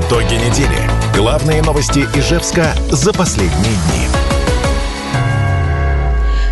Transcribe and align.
Итоги 0.00 0.34
недели. 0.34 0.90
Главные 1.14 1.62
новости 1.62 2.06
Ижевска 2.14 2.74
за 2.90 3.12
последние 3.12 3.74
дни. 3.74 4.19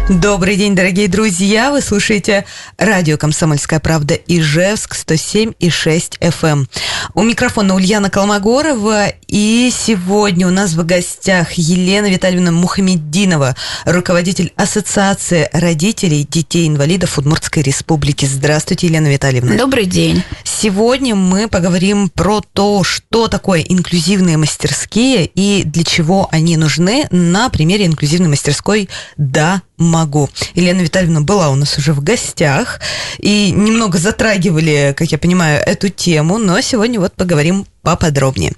Добрый 0.09 0.57
день, 0.57 0.75
дорогие 0.75 1.07
друзья! 1.07 1.71
Вы 1.71 1.83
слушаете 1.83 2.47
радио 2.79 3.19
«Комсомольская 3.19 3.79
правда» 3.79 4.15
Ижевск 4.15 4.95
107 4.95 5.53
и 5.59 5.69
6 5.69 6.17
FM. 6.23 6.49
Эм. 6.49 6.69
У 7.13 7.23
микрофона 7.23 7.75
Ульяна 7.75 8.09
Колмогорова. 8.09 9.09
И 9.27 9.71
сегодня 9.71 10.47
у 10.47 10.51
нас 10.51 10.73
в 10.73 10.87
гостях 10.87 11.53
Елена 11.53 12.07
Витальевна 12.07 12.53
Мухамеддинова, 12.53 13.55
руководитель 13.85 14.55
Ассоциации 14.57 15.51
родителей 15.53 16.27
детей-инвалидов 16.29 17.19
Удмуртской 17.19 17.63
Республики. 17.63 18.25
Здравствуйте, 18.25 18.87
Елена 18.87 19.09
Витальевна. 19.09 19.59
Добрый 19.59 19.85
день. 19.85 20.23
Сегодня 20.43 21.17
мы 21.17 21.49
поговорим 21.49 22.09
про 22.09 22.41
то, 22.41 22.83
что 22.83 23.29
такое 23.29 23.61
инклюзивные 23.61 24.39
мастерские 24.39 25.27
и 25.27 25.65
для 25.65 25.85
чего 25.85 26.29
они 26.33 26.57
нужны 26.57 27.07
на 27.11 27.51
примере 27.51 27.85
инклюзивной 27.85 28.31
мастерской 28.31 28.89
«Да, 29.19 29.61
могу. 29.79 30.29
Елена 30.55 30.81
Витальевна 30.81 31.21
была 31.21 31.51
у 31.51 31.55
нас 31.55 31.79
уже 31.79 31.93
в 31.93 32.03
гостях 32.03 32.81
и 33.19 33.51
немного 33.51 33.99
затрагивали, 33.99 34.95
как 34.97 35.11
я 35.11 35.19
понимаю, 35.19 35.63
эту 35.65 35.89
тему, 35.89 36.39
но 36.39 36.61
сегодня 36.61 37.01
вот 37.01 37.15
поговорим 37.15 37.67
поподробнее. 37.89 38.53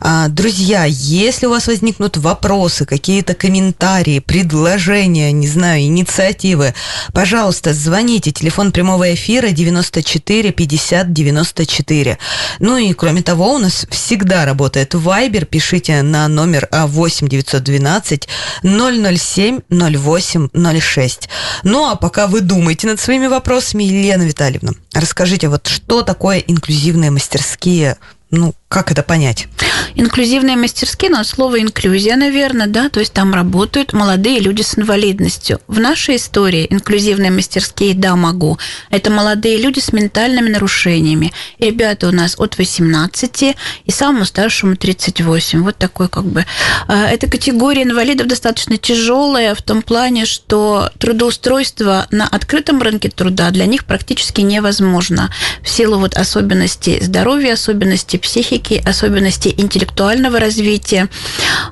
А, 0.00 0.28
друзья, 0.28 0.84
если 0.84 1.46
у 1.46 1.50
вас 1.50 1.66
возникнут 1.66 2.16
вопросы, 2.18 2.86
какие-то 2.86 3.34
комментарии, 3.34 4.20
предложения, 4.20 5.32
не 5.32 5.48
знаю, 5.48 5.82
инициативы, 5.82 6.72
пожалуйста, 7.12 7.74
звоните. 7.74 8.30
Телефон 8.30 8.70
прямого 8.70 9.12
эфира 9.12 9.48
94 9.48 10.52
50 10.52 11.12
94. 11.12 12.18
Ну 12.60 12.76
и 12.76 12.92
кроме 12.92 13.22
того, 13.22 13.54
у 13.54 13.58
нас 13.58 13.86
всегда 13.90 14.44
работает 14.44 14.94
Viber. 14.94 15.46
Пишите 15.46 16.02
на 16.02 16.28
номер 16.28 16.68
8 16.70 17.26
912 17.26 18.28
007 18.62 19.60
08 19.68 20.80
06. 20.80 21.28
Ну 21.64 21.90
а 21.90 21.96
пока 21.96 22.28
вы 22.28 22.40
думаете 22.40 22.86
над 22.86 23.00
своими 23.00 23.26
вопросами, 23.26 23.82
Елена 23.82 24.22
Витальевна, 24.22 24.74
расскажите, 24.94 25.48
вот 25.48 25.66
что 25.66 26.02
такое 26.02 26.38
инклюзивные 26.38 27.10
мастерские 27.10 27.96
ну, 28.30 28.54
как 28.68 28.90
это 28.90 29.02
понять? 29.04 29.46
Инклюзивные 29.94 30.56
мастерские, 30.56 31.10
ну, 31.10 31.22
слово 31.22 31.60
инклюзия, 31.60 32.16
наверное, 32.16 32.66
да, 32.66 32.88
то 32.88 33.00
есть 33.00 33.12
там 33.12 33.32
работают 33.32 33.92
молодые 33.92 34.40
люди 34.40 34.62
с 34.62 34.76
инвалидностью. 34.76 35.60
В 35.68 35.78
нашей 35.78 36.16
истории 36.16 36.66
инклюзивные 36.68 37.30
мастерские, 37.30 37.94
да, 37.94 38.16
могу. 38.16 38.58
Это 38.90 39.10
молодые 39.10 39.56
люди 39.56 39.78
с 39.78 39.92
ментальными 39.92 40.48
нарушениями. 40.48 41.32
Ребята 41.60 42.08
у 42.08 42.10
нас 42.10 42.34
от 42.38 42.58
18 42.58 43.56
и 43.84 43.90
самому 43.90 44.24
старшему 44.24 44.76
38. 44.76 45.62
Вот 45.62 45.76
такой 45.76 46.08
как 46.08 46.24
бы. 46.24 46.44
А, 46.88 47.06
эта 47.06 47.30
категория 47.30 47.84
инвалидов 47.84 48.26
достаточно 48.26 48.76
тяжелая 48.76 49.54
в 49.54 49.62
том 49.62 49.80
плане, 49.80 50.26
что 50.26 50.90
трудоустройство 50.98 52.06
на 52.10 52.26
открытом 52.26 52.82
рынке 52.82 53.08
труда 53.10 53.50
для 53.50 53.66
них 53.66 53.84
практически 53.84 54.40
невозможно 54.40 55.32
в 55.62 55.68
силу 55.68 55.98
вот 55.98 56.14
особенностей 56.14 56.98
здоровья, 57.00 57.54
особенностей 57.54 58.18
психики, 58.18 58.55
особенностей 58.84 59.54
интеллектуального 59.56 60.40
развития. 60.40 61.08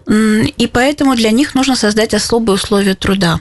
И 0.09 0.67
поэтому 0.73 1.15
для 1.17 1.31
них 1.31 1.55
нужно 1.55 1.77
создать 1.77 2.15
особые 2.15 2.55
условия 2.55 2.95
труда. 2.95 3.41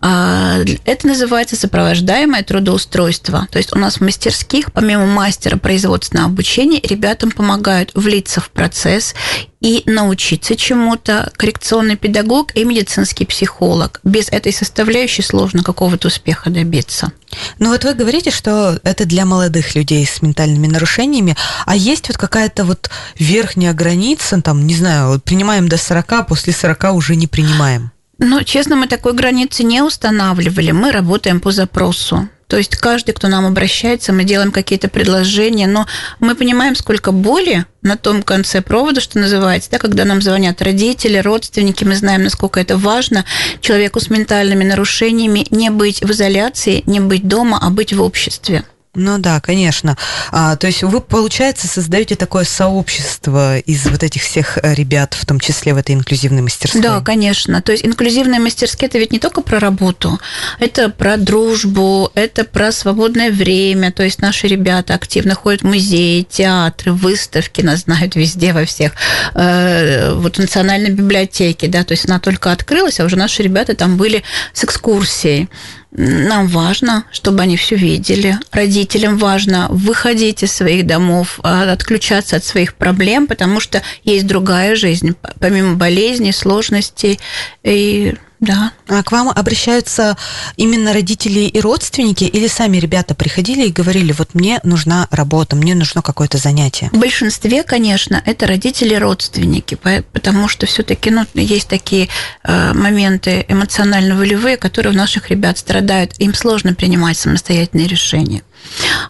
А, 0.00 0.58
это 0.84 1.06
называется 1.06 1.56
сопровождаемое 1.56 2.42
трудоустройство. 2.42 3.48
То 3.50 3.58
есть 3.58 3.74
у 3.74 3.78
нас 3.78 3.96
в 3.96 4.00
мастерских, 4.00 4.72
помимо 4.72 5.06
мастера 5.06 5.56
производственного 5.56 6.28
обучения, 6.28 6.80
ребятам 6.80 7.30
помогают 7.30 7.90
влиться 7.94 8.40
в 8.40 8.50
процесс 8.50 9.14
и 9.60 9.82
научиться 9.86 10.54
чему-то 10.54 11.32
коррекционный 11.36 11.96
педагог 11.96 12.54
и 12.54 12.64
медицинский 12.64 13.24
психолог. 13.24 14.00
Без 14.04 14.28
этой 14.28 14.52
составляющей 14.52 15.22
сложно 15.22 15.62
какого-то 15.62 16.08
успеха 16.08 16.50
добиться. 16.50 17.12
Ну 17.58 17.70
вот 17.70 17.84
вы 17.84 17.94
говорите, 17.94 18.30
что 18.30 18.78
это 18.84 19.06
для 19.06 19.24
молодых 19.24 19.74
людей 19.74 20.06
с 20.06 20.22
ментальными 20.22 20.66
нарушениями, 20.66 21.36
а 21.64 21.74
есть 21.74 22.08
вот 22.08 22.16
какая-то 22.16 22.64
вот 22.64 22.90
верхняя 23.18 23.72
граница, 23.72 24.40
там, 24.40 24.66
не 24.66 24.74
знаю, 24.74 25.20
принимаем 25.20 25.68
до 25.68 25.78
40, 25.78 26.26
после 26.28 26.52
40 26.52 26.92
уже 26.92 27.16
не 27.16 27.26
принимаем? 27.26 27.90
Ну, 28.18 28.42
честно, 28.44 28.76
мы 28.76 28.86
такой 28.86 29.12
границы 29.12 29.62
не 29.62 29.82
устанавливали. 29.82 30.70
Мы 30.70 30.90
работаем 30.90 31.40
по 31.40 31.50
запросу. 31.50 32.28
То 32.48 32.56
есть 32.56 32.76
каждый, 32.76 33.12
кто 33.12 33.26
нам 33.28 33.44
обращается, 33.44 34.12
мы 34.12 34.22
делаем 34.22 34.52
какие-то 34.52 34.88
предложения, 34.88 35.66
но 35.66 35.86
мы 36.20 36.36
понимаем, 36.36 36.76
сколько 36.76 37.10
боли 37.10 37.66
на 37.82 37.96
том 37.96 38.22
конце 38.22 38.62
провода, 38.62 39.00
что 39.00 39.18
называется, 39.18 39.70
да, 39.72 39.78
когда 39.78 40.04
нам 40.04 40.22
звонят 40.22 40.62
родители, 40.62 41.18
родственники, 41.18 41.82
мы 41.82 41.96
знаем, 41.96 42.22
насколько 42.22 42.60
это 42.60 42.76
важно 42.76 43.24
человеку 43.60 43.98
с 43.98 44.10
ментальными 44.10 44.62
нарушениями 44.62 45.44
не 45.50 45.70
быть 45.70 46.02
в 46.02 46.10
изоляции, 46.12 46.84
не 46.86 47.00
быть 47.00 47.26
дома, 47.26 47.58
а 47.60 47.70
быть 47.70 47.92
в 47.92 48.00
обществе. 48.00 48.64
Ну 48.96 49.18
да, 49.18 49.40
конечно. 49.40 49.96
А, 50.32 50.56
то 50.56 50.66
есть 50.66 50.82
вы, 50.82 51.00
получается, 51.00 51.68
создаете 51.68 52.16
такое 52.16 52.44
сообщество 52.44 53.58
из 53.58 53.86
вот 53.86 54.02
этих 54.02 54.22
всех 54.22 54.58
э, 54.62 54.74
ребят, 54.74 55.14
в 55.14 55.26
том 55.26 55.38
числе 55.38 55.74
в 55.74 55.76
этой 55.76 55.94
инклюзивной 55.94 56.40
мастерской? 56.40 56.80
Да, 56.80 57.00
конечно. 57.02 57.60
То 57.60 57.72
есть 57.72 57.84
инклюзивные 57.84 58.40
мастерские– 58.40 58.88
это 58.88 58.98
ведь 58.98 59.12
не 59.12 59.18
только 59.18 59.42
про 59.42 59.60
работу, 59.60 60.18
это 60.58 60.88
про 60.88 61.18
дружбу, 61.18 62.10
это 62.14 62.44
про 62.44 62.72
свободное 62.72 63.30
время. 63.30 63.92
То 63.92 64.02
есть 64.02 64.20
наши 64.20 64.46
ребята 64.46 64.94
активно 64.94 65.34
ходят 65.34 65.60
в 65.60 65.66
музеи, 65.66 66.22
театры, 66.22 66.92
выставки, 66.92 67.60
нас 67.60 67.80
знают 67.80 68.16
везде, 68.16 68.54
во 68.54 68.64
всех. 68.64 68.92
Э, 69.34 70.14
вот 70.14 70.36
в 70.36 70.38
национальной 70.38 70.90
библиотеке, 70.90 71.68
да, 71.68 71.84
то 71.84 71.92
есть 71.92 72.06
она 72.06 72.18
только 72.18 72.50
открылась, 72.50 72.98
а 72.98 73.04
уже 73.04 73.16
наши 73.16 73.42
ребята 73.42 73.74
там 73.74 73.98
были 73.98 74.22
с 74.54 74.64
экскурсией. 74.64 75.50
Нам 75.92 76.48
важно, 76.48 77.04
чтобы 77.10 77.42
они 77.42 77.56
все 77.56 77.76
видели. 77.76 78.38
Родителям 78.50 79.18
важно 79.18 79.68
выходить 79.70 80.42
из 80.42 80.52
своих 80.52 80.86
домов, 80.86 81.40
а, 81.42 81.72
отключаться 81.72 82.36
от 82.36 82.44
своих 82.44 82.74
проблем, 82.74 83.26
потому 83.26 83.60
что 83.60 83.82
есть 84.02 84.26
другая 84.26 84.76
жизнь, 84.76 85.14
помимо 85.40 85.76
болезней, 85.76 86.32
сложностей. 86.32 87.18
И 87.62 88.14
да. 88.40 88.72
А 88.88 89.02
к 89.02 89.12
вам 89.12 89.30
обращаются 89.30 90.16
именно 90.56 90.92
родители 90.92 91.40
и 91.40 91.60
родственники, 91.60 92.24
или 92.24 92.48
сами 92.48 92.76
ребята 92.76 93.14
приходили 93.14 93.66
и 93.66 93.72
говорили, 93.72 94.12
вот 94.12 94.34
мне 94.34 94.60
нужна 94.62 95.08
работа, 95.10 95.56
мне 95.56 95.74
нужно 95.74 96.02
какое-то 96.02 96.38
занятие? 96.38 96.90
В 96.92 96.98
большинстве, 96.98 97.62
конечно, 97.62 98.22
это 98.24 98.46
родители 98.46 98.94
и 98.94 98.98
родственники, 98.98 99.78
потому 100.12 100.48
что 100.48 100.66
все-таки 100.66 101.10
ну, 101.10 101.24
есть 101.34 101.68
такие 101.68 102.08
э, 102.44 102.72
моменты 102.74 103.44
эмоционально-волевые, 103.48 104.56
которые 104.56 104.92
у 104.92 104.96
наших 104.96 105.30
ребят 105.30 105.58
страдают, 105.58 106.12
им 106.18 106.34
сложно 106.34 106.74
принимать 106.74 107.16
самостоятельные 107.16 107.88
решения. 107.88 108.42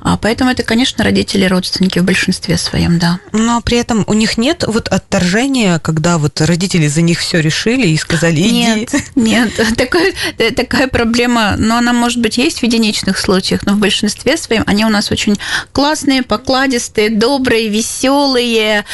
А 0.00 0.17
поэтому 0.17 0.50
это, 0.50 0.62
конечно, 0.62 1.05
родители 1.05 1.44
родственники 1.44 1.99
в 1.99 2.05
большинстве 2.05 2.56
своем, 2.59 2.99
да. 2.99 3.19
Но 3.33 3.61
при 3.61 3.78
этом 3.78 4.05
у 4.06 4.15
них 4.15 4.39
нет 4.39 4.65
вот 4.67 4.89
отторжения, 4.89 5.78
когда 5.78 6.19
вот 6.19 6.41
родители 6.41 6.87
за 6.87 7.03
них 7.03 7.21
все 7.21 7.41
решили 7.41 7.87
и 7.89 7.97
сказали, 7.97 8.41
иди. 8.41 8.50
Нет, 8.50 8.94
нет, 9.15 9.50
такая, 9.77 10.12
такая 10.55 10.89
проблема, 10.89 11.55
но 11.59 11.77
она, 11.78 11.93
может 11.93 12.21
быть, 12.21 12.39
есть 12.39 12.61
в 12.61 12.62
единичных 12.62 13.19
случаях, 13.19 13.67
но 13.67 13.72
в 13.72 13.78
большинстве 13.78 14.37
своем 14.37 14.65
они 14.67 14.84
у 14.84 14.89
нас 14.89 15.11
очень 15.11 15.37
классные, 15.73 16.23
покладистые, 16.23 17.11
добрые, 17.11 17.69
веселые, 17.69 18.84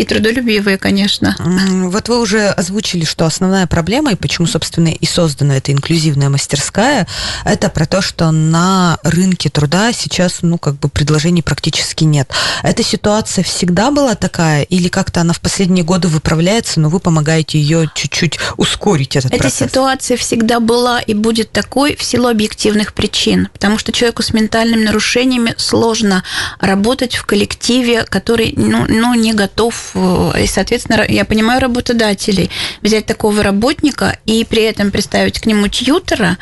и 0.00 0.04
трудолюбивые, 0.04 0.78
конечно. 0.78 1.36
Вот 1.38 2.08
вы 2.08 2.20
уже 2.20 2.48
озвучили, 2.48 3.04
что 3.04 3.26
основная 3.26 3.66
проблема, 3.66 4.12
и 4.12 4.14
почему, 4.14 4.46
собственно, 4.46 4.88
и 4.88 5.04
создана 5.04 5.58
эта 5.58 5.72
инклюзивная 5.72 6.30
мастерская, 6.30 7.06
это 7.44 7.68
про 7.68 7.84
то, 7.84 8.00
что 8.00 8.30
на 8.30 8.98
рынке 9.02 9.50
труда 9.50 9.92
сейчас, 9.92 10.38
ну, 10.40 10.56
как 10.56 10.76
бы 10.76 10.88
предложений 10.88 11.42
практически 11.42 12.04
нет. 12.04 12.32
Эта 12.62 12.82
ситуация 12.82 13.44
всегда 13.44 13.90
была 13.90 14.14
такая, 14.14 14.62
или 14.62 14.88
как-то 14.88 15.20
она 15.20 15.34
в 15.34 15.40
последние 15.40 15.84
годы 15.84 16.08
выправляется, 16.08 16.80
но 16.80 16.88
вы 16.88 16.98
помогаете 16.98 17.60
ее 17.60 17.90
чуть-чуть 17.94 18.38
ускорить 18.56 19.16
этот 19.16 19.34
Эта 19.34 19.42
процесс? 19.42 19.60
Эта 19.60 19.70
ситуация 19.70 20.16
всегда 20.16 20.60
была 20.60 21.00
и 21.00 21.12
будет 21.12 21.52
такой 21.52 21.94
в 21.94 22.02
силу 22.02 22.28
объективных 22.28 22.94
причин, 22.94 23.48
потому 23.52 23.76
что 23.76 23.92
человеку 23.92 24.22
с 24.22 24.32
ментальными 24.32 24.84
нарушениями 24.84 25.54
сложно 25.58 26.24
работать 26.58 27.16
в 27.16 27.26
коллективе, 27.26 28.04
который 28.04 28.54
ну, 28.56 28.86
ну, 28.88 29.14
не 29.14 29.34
готов 29.34 29.89
и, 29.94 30.46
соответственно, 30.46 31.04
я 31.08 31.24
понимаю 31.24 31.60
работодателей. 31.60 32.50
Взять 32.82 33.06
такого 33.06 33.42
работника 33.42 34.18
и 34.26 34.44
при 34.44 34.62
этом 34.62 34.90
представить 34.90 35.40
к 35.40 35.46
нему 35.46 35.68
тьютера 35.68 36.38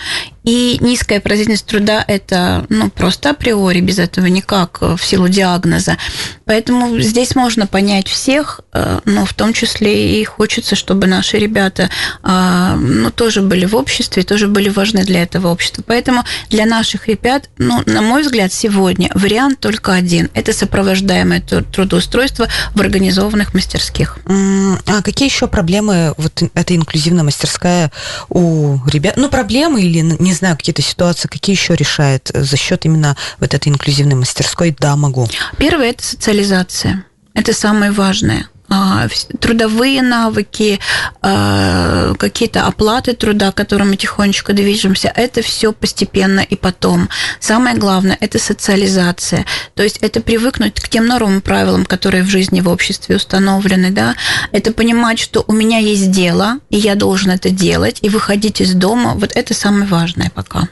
И 0.48 0.78
низкая 0.80 1.20
производительность 1.20 1.66
труда– 1.66 2.02
это 2.08 2.64
ну, 2.70 2.88
просто 2.88 3.30
априори, 3.30 3.80
без 3.80 3.98
этого 3.98 4.24
никак, 4.24 4.80
в 4.80 4.98
силу 4.98 5.28
диагноза. 5.28 5.98
Поэтому 6.46 6.98
здесь 7.00 7.34
можно 7.34 7.66
понять 7.66 8.08
всех, 8.08 8.62
э, 8.72 9.00
но 9.04 9.26
в 9.26 9.34
том 9.34 9.52
числе 9.52 10.18
и 10.18 10.24
хочется, 10.24 10.74
чтобы 10.74 11.06
наши 11.06 11.36
ребята 11.36 11.90
а, 12.22 12.76
ну, 12.76 13.10
тоже 13.10 13.42
были 13.42 13.66
в 13.66 13.76
обществе, 13.76 14.22
тоже 14.22 14.48
были 14.48 14.70
важны 14.70 15.04
для 15.04 15.22
этого 15.22 15.48
общества. 15.48 15.84
Поэтому 15.86 16.24
для 16.48 16.64
наших 16.64 17.08
ребят, 17.08 17.50
ну, 17.58 17.82
на 17.84 18.00
мой 18.00 18.22
взгляд, 18.22 18.50
сегодня 18.50 19.10
вариант 19.14 19.60
только 19.60 19.92
один– 19.92 20.30
это 20.32 20.54
сопровождаемое 20.54 21.42
трудоустройство 21.42 22.48
в 22.74 22.80
организованных 22.80 23.52
мастерских. 23.52 24.16
А 24.24 25.02
какие 25.02 25.28
еще 25.28 25.46
проблемы 25.46 26.14
вот 26.16 26.42
эта 26.54 26.74
инклюзивная 26.74 27.24
мастерская 27.24 27.92
у 28.30 28.78
ребят? 28.86 29.18
Ну, 29.18 29.28
проблемы 29.28 29.82
или, 29.82 30.00
не 30.00 30.37
знаю, 30.38 30.56
какие-то 30.56 30.82
ситуации, 30.82 31.28
какие 31.28 31.54
еще 31.54 31.74
решает 31.74 32.30
за 32.32 32.56
счет 32.56 32.84
именно 32.84 33.16
вот 33.38 33.54
этой 33.54 33.68
инклюзивной 33.68 34.16
мастерской 34.16 34.74
«Да, 34.78 34.96
могу»? 34.96 35.28
Первое– 35.58 35.90
это 35.90 36.04
социализация. 36.04 37.04
Это 37.34 37.52
самое 37.52 37.92
важное. 37.92 38.48
А, 38.70 39.08
трудовые 39.40 40.02
навыки, 40.02 40.78
а, 41.22 42.12
какие-то 42.18 42.66
оплаты 42.66 43.14
труда, 43.14 43.50
к 43.50 43.54
которым 43.54 43.90
мы 43.90 43.96
тихонечко 43.96 44.52
движемся, 44.52 45.10
это 45.14 45.40
все 45.40 45.72
постепенно 45.72 46.40
и 46.40 46.54
потом. 46.54 47.08
Самое 47.40 47.76
главное– 47.76 48.18
это 48.20 48.38
социализация. 48.38 49.46
То 49.74 49.82
есть 49.82 49.98
это 49.98 50.20
привыкнуть 50.20 50.80
к 50.80 50.88
тем 50.88 51.06
нормам, 51.06 51.40
правилам, 51.40 51.86
которые 51.86 52.22
в 52.22 52.28
жизни, 52.28 52.60
в 52.60 52.68
обществе 52.68 53.16
установлены. 53.16 53.90
Да? 53.90 54.16
Это 54.52 54.72
понимать, 54.72 55.18
что 55.18 55.44
у 55.46 55.52
меня 55.54 55.78
есть 55.78 56.10
дело, 56.10 56.58
и 56.68 56.76
я 56.76 56.94
должен 56.94 57.30
это 57.30 57.48
делать, 57.48 57.98
и 58.02 58.10
выходить 58.10 58.60
из 58.60 58.74
дома. 58.74 59.14
Вот 59.14 59.32
это 59.34 59.54
самое 59.54 59.86
важное 59.86 60.30
пока. 60.34 60.68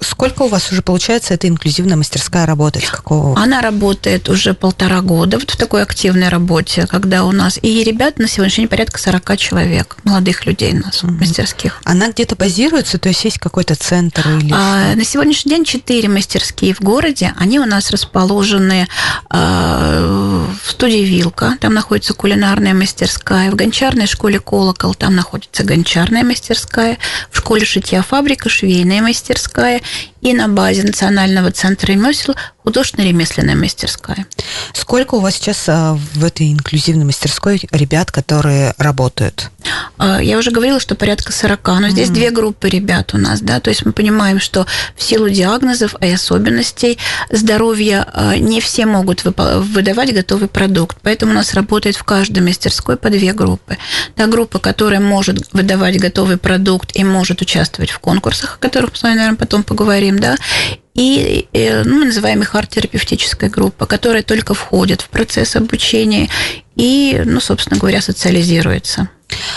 Сколько 0.00 0.42
у 0.42 0.48
вас 0.48 0.72
уже 0.72 0.82
получается 0.82 1.34
эта 1.34 1.46
инклюзивная 1.46 1.96
мастерская 1.96 2.46
работать? 2.46 2.86
Какого? 2.86 3.38
Она 3.40 3.60
работает 3.60 4.28
уже 4.28 4.54
полтора 4.54 5.02
года 5.02 5.38
вот 5.38 5.50
в 5.50 5.56
такой 5.56 5.82
активной 5.82 6.28
работе, 6.28 6.86
когда 6.88 7.11
да, 7.12 7.24
у 7.24 7.32
нас. 7.32 7.58
И 7.60 7.84
ребят 7.84 8.18
на 8.18 8.26
сегодняшний 8.26 8.62
день 8.62 8.70
порядка 8.70 8.98
40 8.98 9.36
человек, 9.36 9.98
молодых 10.02 10.46
людей 10.46 10.72
у 10.72 10.78
нас 10.78 11.02
mm-hmm. 11.02 11.10
мастерских. 11.18 11.78
Она 11.84 12.08
где-то 12.08 12.36
базируется, 12.36 12.96
то 12.96 13.10
есть 13.10 13.22
есть 13.24 13.38
какой-то 13.38 13.74
центр 13.74 14.26
или 14.38 14.50
а, 14.50 14.94
На 14.94 15.04
сегодняшний 15.04 15.50
день 15.50 15.64
4 15.66 16.08
мастерские 16.08 16.72
в 16.72 16.80
городе. 16.80 17.34
Они 17.36 17.60
у 17.60 17.66
нас 17.66 17.90
расположены 17.90 18.88
а, 19.28 20.48
в 20.64 20.70
студии 20.70 21.04
«Вилка», 21.04 21.58
там 21.60 21.74
находится 21.74 22.14
кулинарная 22.14 22.72
мастерская, 22.72 23.50
в 23.50 23.56
гончарной 23.56 24.06
школе 24.06 24.40
«Колокол», 24.40 24.94
там 24.94 25.14
находится 25.14 25.64
гончарная 25.64 26.24
мастерская, 26.24 26.96
в 27.30 27.36
школе 27.36 27.66
«Шитья 27.66 28.00
фабрика», 28.00 28.48
швейная 28.48 29.02
мастерская 29.02 29.82
и 30.22 30.32
на 30.32 30.48
базе 30.48 30.84
Национального 30.84 31.50
центра 31.50 31.88
ремесел 31.88 32.34
художественно-ремесленная 32.64 33.56
мастерская. 33.56 34.26
Сколько 34.72 35.16
у 35.16 35.20
вас 35.20 35.34
сейчас 35.34 35.68
а, 35.68 35.94
в 36.14 36.24
этой 36.24 36.52
инклюзивной 36.52 37.04
мастерской 37.04 37.60
ребят, 37.72 38.10
которые 38.10 38.74
работают? 38.78 39.50
А, 39.98 40.22
я 40.22 40.38
уже 40.38 40.50
говорила, 40.50 40.80
что 40.80 40.94
порядка 40.94 41.32
40, 41.32 41.68
но 41.80 41.88
здесь 41.88 42.08
mm-hmm. 42.08 42.12
две 42.12 42.30
группы 42.30 42.68
ребят 42.68 43.14
у 43.14 43.18
нас, 43.18 43.40
да, 43.40 43.60
то 43.60 43.70
есть 43.70 43.84
мы 43.84 43.92
понимаем, 43.92 44.40
что 44.40 44.66
в 44.96 45.02
силу 45.02 45.28
диагнозов 45.28 45.94
и 46.00 46.10
особенностей 46.10 46.98
здоровья 47.30 48.06
а, 48.12 48.36
не 48.36 48.60
все 48.60 48.86
могут 48.86 49.24
выдавать 49.24 50.14
готовый 50.14 50.48
продукт, 50.48 50.98
поэтому 51.02 51.32
у 51.32 51.34
нас 51.34 51.54
работает 51.54 51.96
в 51.96 52.04
каждой 52.04 52.40
мастерской 52.40 52.96
по 52.96 53.10
две 53.10 53.32
группы. 53.32 53.78
Та 54.14 54.26
группа, 54.26 54.58
которая 54.58 55.00
может 55.00 55.52
выдавать 55.52 55.98
готовый 55.98 56.36
продукт 56.36 56.90
и 56.94 57.04
может 57.04 57.42
участвовать 57.42 57.90
в 57.90 57.98
конкурсах, 57.98 58.56
о 58.56 58.58
которых 58.58 58.92
мы 58.92 58.96
с 58.96 59.02
вами, 59.02 59.16
наверное, 59.16 59.38
потом 59.38 59.62
поговорим, 59.62 60.18
да, 60.18 60.36
и 60.94 61.48
э, 61.52 61.84
ну, 61.84 62.00
мы 62.00 62.04
называем 62.06 62.42
их 62.42 62.54
арт-терапевтическая 62.54 63.48
группа, 63.48 63.86
которая 63.86 64.22
только 64.22 64.54
входит 64.54 65.00
в 65.00 65.08
процесс 65.08 65.56
обучения 65.56 66.28
и, 66.76 67.22
ну, 67.24 67.40
собственно 67.40 67.78
говоря, 67.78 68.02
социализируется. 68.02 69.08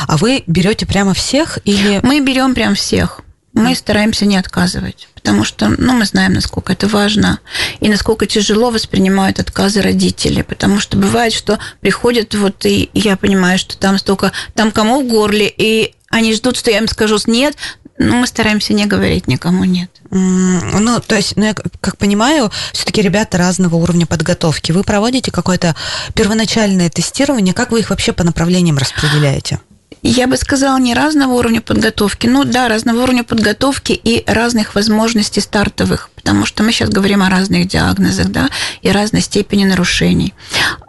А 0.07 0.17
вы 0.17 0.43
берете 0.47 0.85
прямо 0.85 1.13
всех 1.13 1.59
или... 1.65 1.99
Мы 2.03 2.21
берем 2.21 2.53
прям 2.53 2.75
всех. 2.75 3.21
Мы 3.55 3.73
стараемся 3.73 4.25
не 4.25 4.35
отказывать, 4.35 5.07
потому 5.13 5.45
что 5.45 5.69
ну, 5.69 5.93
мы 5.93 6.03
знаем, 6.03 6.33
насколько 6.33 6.73
это 6.73 6.89
важно 6.89 7.39
и 7.79 7.87
насколько 7.87 8.25
тяжело 8.25 8.69
воспринимают 8.69 9.39
отказы 9.39 9.81
родители, 9.81 10.41
потому 10.41 10.81
что 10.81 10.97
бывает, 10.97 11.31
что 11.31 11.57
приходят 11.79 12.35
вот 12.35 12.65
и 12.65 12.89
я 12.93 13.15
понимаю, 13.15 13.57
что 13.57 13.77
там 13.77 13.97
столько, 13.97 14.33
там 14.55 14.71
кому 14.71 15.01
в 15.01 15.07
горле, 15.07 15.47
и 15.47 15.93
они 16.09 16.33
ждут, 16.33 16.57
что 16.57 16.69
я 16.69 16.79
им 16.79 16.89
скажу 16.89 17.17
нет, 17.27 17.55
но 17.97 18.15
мы 18.17 18.27
стараемся 18.27 18.73
не 18.73 18.85
говорить 18.85 19.27
никому 19.27 19.63
нет. 19.63 19.89
Ну, 20.11 20.99
то 20.99 21.15
есть, 21.15 21.35
ну, 21.35 21.45
я 21.45 21.53
как 21.53 21.97
понимаю, 21.97 22.51
все-таки 22.73 23.01
ребята 23.01 23.37
разного 23.37 23.75
уровня 23.75 24.05
подготовки. 24.05 24.71
Вы 24.71 24.83
проводите 24.83 25.31
какое-то 25.31 25.75
первоначальное 26.13 26.89
тестирование, 26.89 27.53
как 27.53 27.71
вы 27.71 27.79
их 27.79 27.89
вообще 27.89 28.13
по 28.13 28.23
направлениям 28.23 28.77
распределяете? 28.77 29.59
Я 30.01 30.27
бы 30.27 30.37
сказала, 30.37 30.77
не 30.77 30.93
разного 30.93 31.33
уровня 31.33 31.61
подготовки. 31.61 32.27
Ну 32.27 32.43
да, 32.43 32.67
разного 32.67 33.01
уровня 33.03 33.23
подготовки 33.23 33.93
и 33.93 34.23
разных 34.27 34.75
возможностей 34.75 35.41
стартовых 35.41 36.09
потому 36.25 36.47
что 36.47 36.63
мы 36.63 36.71
сейчас 36.71 36.89
говорим 36.89 37.21
о 37.21 37.29
разных 37.29 37.67
диагнозах, 37.67 38.29
да, 38.29 38.49
и 38.81 38.89
разной 38.89 39.21
степени 39.21 39.63
нарушений. 39.63 40.33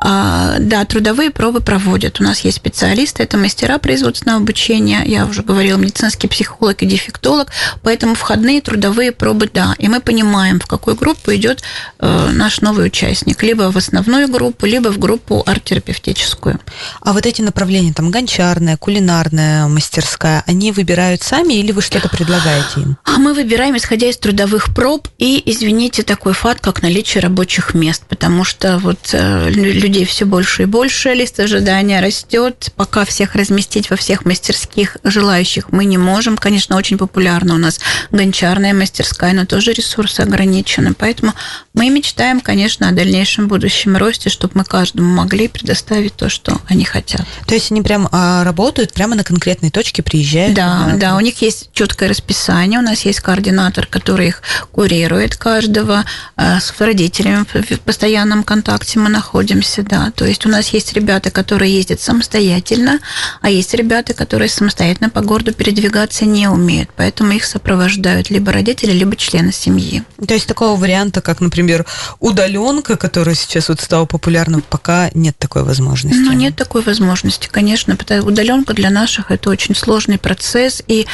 А, 0.01 0.57
да, 0.59 0.87
трудовые 0.87 1.31
пробы 1.31 1.61
проводят. 1.61 2.21
У 2.21 2.25
нас 2.25 2.41
есть 2.41 2.57
специалисты, 2.57 3.23
это 3.23 3.37
мастера 3.37 3.79
производственного 3.79 4.39
обучения, 4.39 5.03
я 5.05 5.27
уже 5.27 5.43
говорила, 5.43 5.77
медицинский 5.77 6.27
психолог 6.27 6.83
и 6.83 6.87
дефектолог, 6.87 7.49
поэтому 7.83 8.15
входные 8.15 8.63
трудовые 8.63 9.13
пробы, 9.13 9.51
да, 9.53 9.75
и 9.79 9.89
мы 9.89 10.01
понимаем, 10.01 10.59
в 10.59 10.67
какую 10.67 10.97
группу 10.97 11.35
идет 11.35 11.63
э, 11.99 12.31
наш 12.33 12.63
новый 12.63 12.87
участник, 12.87 13.43
либо 13.43 13.71
в 13.71 13.77
основную 13.77 14.29
группу, 14.29 14.65
либо 14.65 14.89
в 14.89 14.99
группу 14.99 15.43
арт-терапевтическую. 15.45 16.59
А 17.03 17.13
вот 17.13 17.27
эти 17.27 17.43
направления, 17.43 17.93
там, 17.93 18.11
гончарная, 18.11 18.79
кулинарная, 18.79 19.67
мастерская, 19.67 20.45
они 20.47 20.73
выбирают 20.73 21.23
сами 21.23 21.55
или 21.55 21.73
вы 21.73 21.83
что-то 21.83 22.09
предлагаете 22.09 22.81
им? 22.81 22.97
А 23.05 23.19
мы 23.19 23.35
выбираем, 23.35 23.77
исходя 23.77 24.09
из 24.09 24.17
трудовых 24.17 24.75
проб 24.75 25.09
и 25.19 25.26
и, 25.27 25.43
извините, 25.45 26.05
такой 26.05 26.35
факт, 26.35 26.61
как 26.61 26.83
наличие 26.83 27.21
рабочих 27.21 27.75
мест, 27.75 28.05
потому 28.09 28.45
что 28.45 28.79
вот 28.79 29.11
э, 29.13 29.51
людей 29.51 30.05
все 30.05 30.25
больше 30.25 30.63
и 30.63 30.67
больше, 30.67 31.15
лист 31.15 31.41
ожидания 31.41 32.01
растет, 32.01 32.71
пока 32.77 33.05
всех 33.05 33.35
разместить 33.35 33.91
во 33.91 33.97
всех 33.97 34.25
мастерских 34.25 34.99
желающих 35.03 35.73
мы 35.73 35.85
не 35.85 35.99
можем. 35.99 36.37
Конечно, 36.37 36.77
очень 36.77 36.97
популярна 36.97 37.55
у 37.55 37.59
нас 37.59 37.81
гончарная 38.13 38.73
мастерская, 38.73 39.33
но 39.33 39.47
тоже 39.47 39.73
ресурсы 39.73 40.21
ограничены, 40.21 40.95
поэтому 40.95 41.35
мы 41.75 41.91
мечтаем, 41.91 42.41
конечно, 42.41 42.89
о 42.89 42.93
дальнейшем 42.93 43.49
будущем 43.49 43.97
росте, 43.97 44.31
чтобы 44.31 44.53
мы 44.55 44.65
каждому 44.65 45.13
могли 45.13 45.49
предоставить 45.49 46.15
то, 46.15 46.29
что 46.29 46.61
они 46.69 46.85
хотят. 46.85 47.27
То 47.49 47.55
есть 47.55 47.73
они 47.73 47.83
прям 47.83 48.09
а, 48.13 48.45
работают 48.45 48.93
прямо 48.93 49.17
на 49.17 49.25
конкретной 49.25 49.71
точке, 49.71 50.05
приезжают? 50.05 50.55
Да, 50.55 50.95
да, 50.95 51.17
у 51.17 51.21
них 51.21 51.43
есть 51.43 51.71
четкое 51.73 52.11
расписание, 52.11 52.79
у 52.79 52.83
нас 52.83 53.01
есть 53.01 53.19
координатор, 53.19 53.89
который 53.89 54.29
их 54.29 54.43
курирует, 54.71 55.16
мотивирует 55.17 55.37
каждого, 55.37 56.05
э, 56.37 56.61
с 56.61 56.75
родителями 56.81 57.47
в 57.53 57.81
постоянном 57.81 58.43
контакте 58.43 58.99
мы 58.99 59.09
находимся, 59.09 59.83
да. 59.83 60.11
То 60.15 60.25
есть 60.25 60.47
у 60.47 60.49
нас 60.49 60.69
есть 60.69 60.93
ребята, 60.93 61.31
которые 61.31 61.75
ездят 61.75 62.01
самостоятельно, 62.01 62.99
а 63.41 63.51
есть 63.51 63.75
ребята, 63.75 64.15
которые 64.15 64.49
самостоятельно 64.49 65.11
по 65.11 65.21
городу 65.21 65.53
передвигаться 65.53 66.25
не 66.25 66.49
умеют, 66.49 66.91
поэтому 66.97 67.33
их 67.33 67.45
сопровождают 67.45 68.31
либо 68.31 68.53
родители, 68.53 68.93
либо 68.93 69.17
члены 69.17 69.53
семьи. 69.53 70.03
То 70.27 70.35
есть 70.35 70.47
такого 70.47 70.79
варианта, 70.79 71.21
как, 71.21 71.41
например, 71.41 71.87
удаленка, 72.21 72.97
которая 72.97 73.35
сейчас 73.35 73.69
вот 73.69 73.81
стала 73.81 74.07
популярным, 74.07 74.63
пока 74.69 75.11
нет 75.15 75.37
такой 75.39 75.63
возможности? 75.63 76.19
Ну, 76.19 76.33
нет 76.33 76.57
такой 76.57 76.83
возможности, 76.83 77.49
конечно, 77.51 77.97
потому 77.97 78.27
удаленка 78.27 78.75
для 78.75 78.91
наших 78.91 79.31
это 79.31 79.51
очень 79.51 79.75
сложный 79.75 80.19
процесс, 80.19 80.83
и 80.89 81.07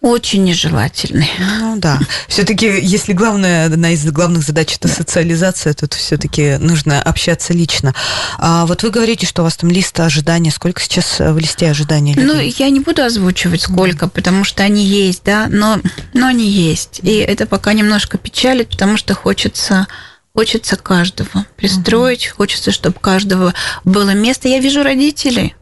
очень 0.00 0.44
нежелательный. 0.44 1.30
Ну 1.38 1.76
да. 1.78 1.98
Все-таки, 2.28 2.66
если 2.80 3.12
главная, 3.12 3.66
одна 3.66 3.90
из 3.90 4.04
главных 4.10 4.42
задач 4.42 4.74
это 4.76 4.88
да. 4.88 4.94
социализация, 4.94 5.74
тут 5.74 5.94
все-таки 5.94 6.56
нужно 6.58 7.02
общаться 7.02 7.52
лично. 7.52 7.94
А 8.38 8.64
вот 8.66 8.82
вы 8.82 8.90
говорите, 8.90 9.26
что 9.26 9.42
у 9.42 9.44
вас 9.44 9.56
там 9.56 9.70
лист 9.70 9.98
ожидания. 10.00 10.50
Сколько 10.50 10.80
сейчас 10.80 11.18
в 11.18 11.36
листе 11.38 11.70
ожидания? 11.70 12.14
Людей? 12.14 12.26
Ну, 12.26 12.64
я 12.64 12.70
не 12.70 12.80
буду 12.80 13.02
озвучивать 13.02 13.62
сколько, 13.62 14.08
потому 14.08 14.44
что 14.44 14.62
они 14.62 14.84
есть, 14.84 15.22
да, 15.24 15.46
но, 15.48 15.80
но 16.14 16.26
они 16.26 16.48
есть. 16.48 17.00
И 17.02 17.16
это 17.16 17.46
пока 17.46 17.72
немножко 17.74 18.16
печалит, 18.16 18.70
потому 18.70 18.96
что 18.96 19.14
хочется 19.14 19.86
хочется 20.32 20.76
каждого 20.76 21.44
пристроить, 21.56 22.28
угу. 22.28 22.36
хочется, 22.36 22.70
чтобы 22.70 22.98
каждого 23.00 23.52
было 23.84 24.10
место. 24.10 24.48
Я 24.48 24.60
вижу 24.60 24.82
родителей, 24.82 25.54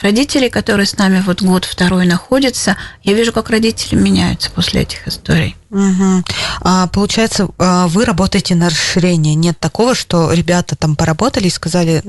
родителей, 0.00 0.50
которые 0.50 0.86
с 0.86 0.96
нами 0.96 1.22
вот 1.24 1.42
год 1.42 1.64
второй 1.64 2.06
находятся, 2.06 2.76
я 3.02 3.14
вижу, 3.14 3.32
как 3.32 3.50
родители 3.50 3.96
меняются 3.96 4.50
после 4.50 4.82
этих 4.82 5.06
историй. 5.08 5.56
Угу. 5.70 6.24
А, 6.60 6.86
получается, 6.88 7.48
а, 7.58 7.88
вы 7.88 8.04
работаете 8.04 8.54
на 8.54 8.68
расширение. 8.68 9.34
Нет 9.34 9.58
такого, 9.58 9.94
что 9.94 10.32
ребята 10.32 10.76
там 10.76 10.96
поработали 10.96 11.48
и 11.48 11.50
сказали, 11.50 12.02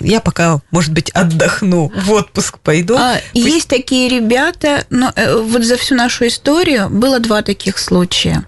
я 0.00 0.20
пока, 0.20 0.60
может 0.70 0.92
быть, 0.92 1.10
отдохну, 1.10 1.92
в 1.94 2.12
отпуск 2.12 2.58
пойду. 2.58 2.96
А, 2.96 3.16
Пусть... 3.32 3.46
Есть 3.46 3.68
такие 3.68 4.08
ребята, 4.08 4.84
но 4.90 5.12
э, 5.14 5.36
вот 5.36 5.64
за 5.64 5.76
всю 5.76 5.94
нашу 5.94 6.26
историю 6.28 6.88
было 6.88 7.18
два 7.20 7.42
таких 7.42 7.78
случая. 7.78 8.46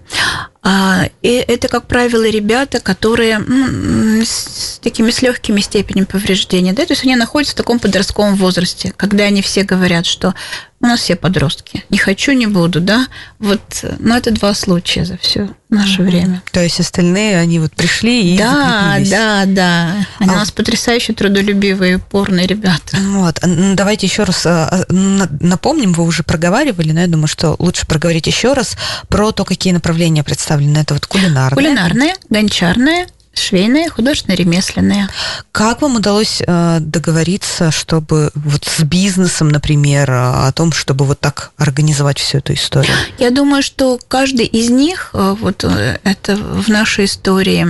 А, 0.69 1.05
и 1.21 1.29
это, 1.29 1.69
как 1.69 1.87
правило, 1.87 2.27
ребята, 2.27 2.81
которые 2.81 3.39
с 4.25 4.79
такими 4.79 5.11
с 5.11 5.21
легкими 5.21 5.61
степенями 5.61 6.03
повреждения, 6.03 6.73
да, 6.73 6.85
то 6.85 6.91
есть 6.91 7.05
они 7.05 7.15
находятся 7.15 7.53
в 7.53 7.57
таком 7.57 7.79
подростковом 7.79 8.35
возрасте, 8.35 8.93
когда 8.97 9.23
они 9.23 9.41
все 9.41 9.63
говорят, 9.63 10.05
что 10.05 10.35
у 10.79 10.85
нас 10.85 10.99
все 10.99 11.15
подростки. 11.15 11.83
Не 11.89 11.97
хочу, 11.97 12.33
не 12.33 12.45
буду, 12.45 12.79
да. 12.81 13.07
Вот, 13.39 13.61
но 13.99 14.15
это 14.15 14.31
два 14.31 14.53
случая 14.53 15.05
за 15.05 15.17
все 15.17 15.49
наше 15.69 16.03
время. 16.03 16.43
То 16.51 16.61
есть 16.61 16.79
остальные, 16.79 17.39
они 17.39 17.59
вот 17.59 17.73
пришли 17.73 18.35
и 18.35 18.37
Да, 18.37 18.97
да, 19.09 19.45
да. 19.45 19.95
Они 20.19 20.29
а... 20.29 20.33
у 20.33 20.35
нас 20.35 20.51
потрясающе 20.51 21.13
трудолюбивые, 21.13 21.97
упорные 21.97 22.45
ребята. 22.45 22.95
Вот. 22.97 23.39
Давайте 23.73 24.05
еще 24.05 24.23
раз 24.23 24.45
а, 24.45 24.67
а, 24.67 24.85
напомним, 24.93 25.93
вы 25.93 26.03
уже 26.03 26.21
проговаривали, 26.21 26.91
но 26.91 27.01
я 27.01 27.07
думаю, 27.07 27.27
что 27.27 27.55
лучше 27.57 27.87
проговорить 27.87 28.27
еще 28.27 28.53
раз 28.53 28.77
про 29.09 29.31
то, 29.31 29.45
какие 29.45 29.73
направления 29.73 30.23
представлены. 30.23 30.77
Это 30.77 30.93
вот 30.93 31.07
кулинарное. 31.07 31.55
Кулинарное, 31.55 32.15
гончарное, 32.29 33.07
Швейные, 33.39 33.89
художественно-ремесленные. 33.89 35.09
Как 35.51 35.81
вам 35.81 35.95
удалось 35.95 36.41
э, 36.45 36.77
договориться, 36.79 37.71
чтобы 37.71 38.31
вот 38.35 38.65
с 38.65 38.83
бизнесом, 38.83 39.49
например, 39.49 40.11
о 40.11 40.51
том, 40.51 40.71
чтобы 40.71 41.05
вот 41.05 41.19
так 41.19 41.51
организовать 41.57 42.19
всю 42.19 42.39
эту 42.39 42.53
историю? 42.53 42.93
Я 43.17 43.31
думаю, 43.31 43.63
что 43.63 43.99
каждый 44.07 44.45
из 44.45 44.69
них, 44.69 45.11
э, 45.13 45.35
вот 45.39 45.63
э, 45.63 45.99
это 46.03 46.35
в 46.35 46.67
нашей 46.67 47.05
истории 47.05 47.67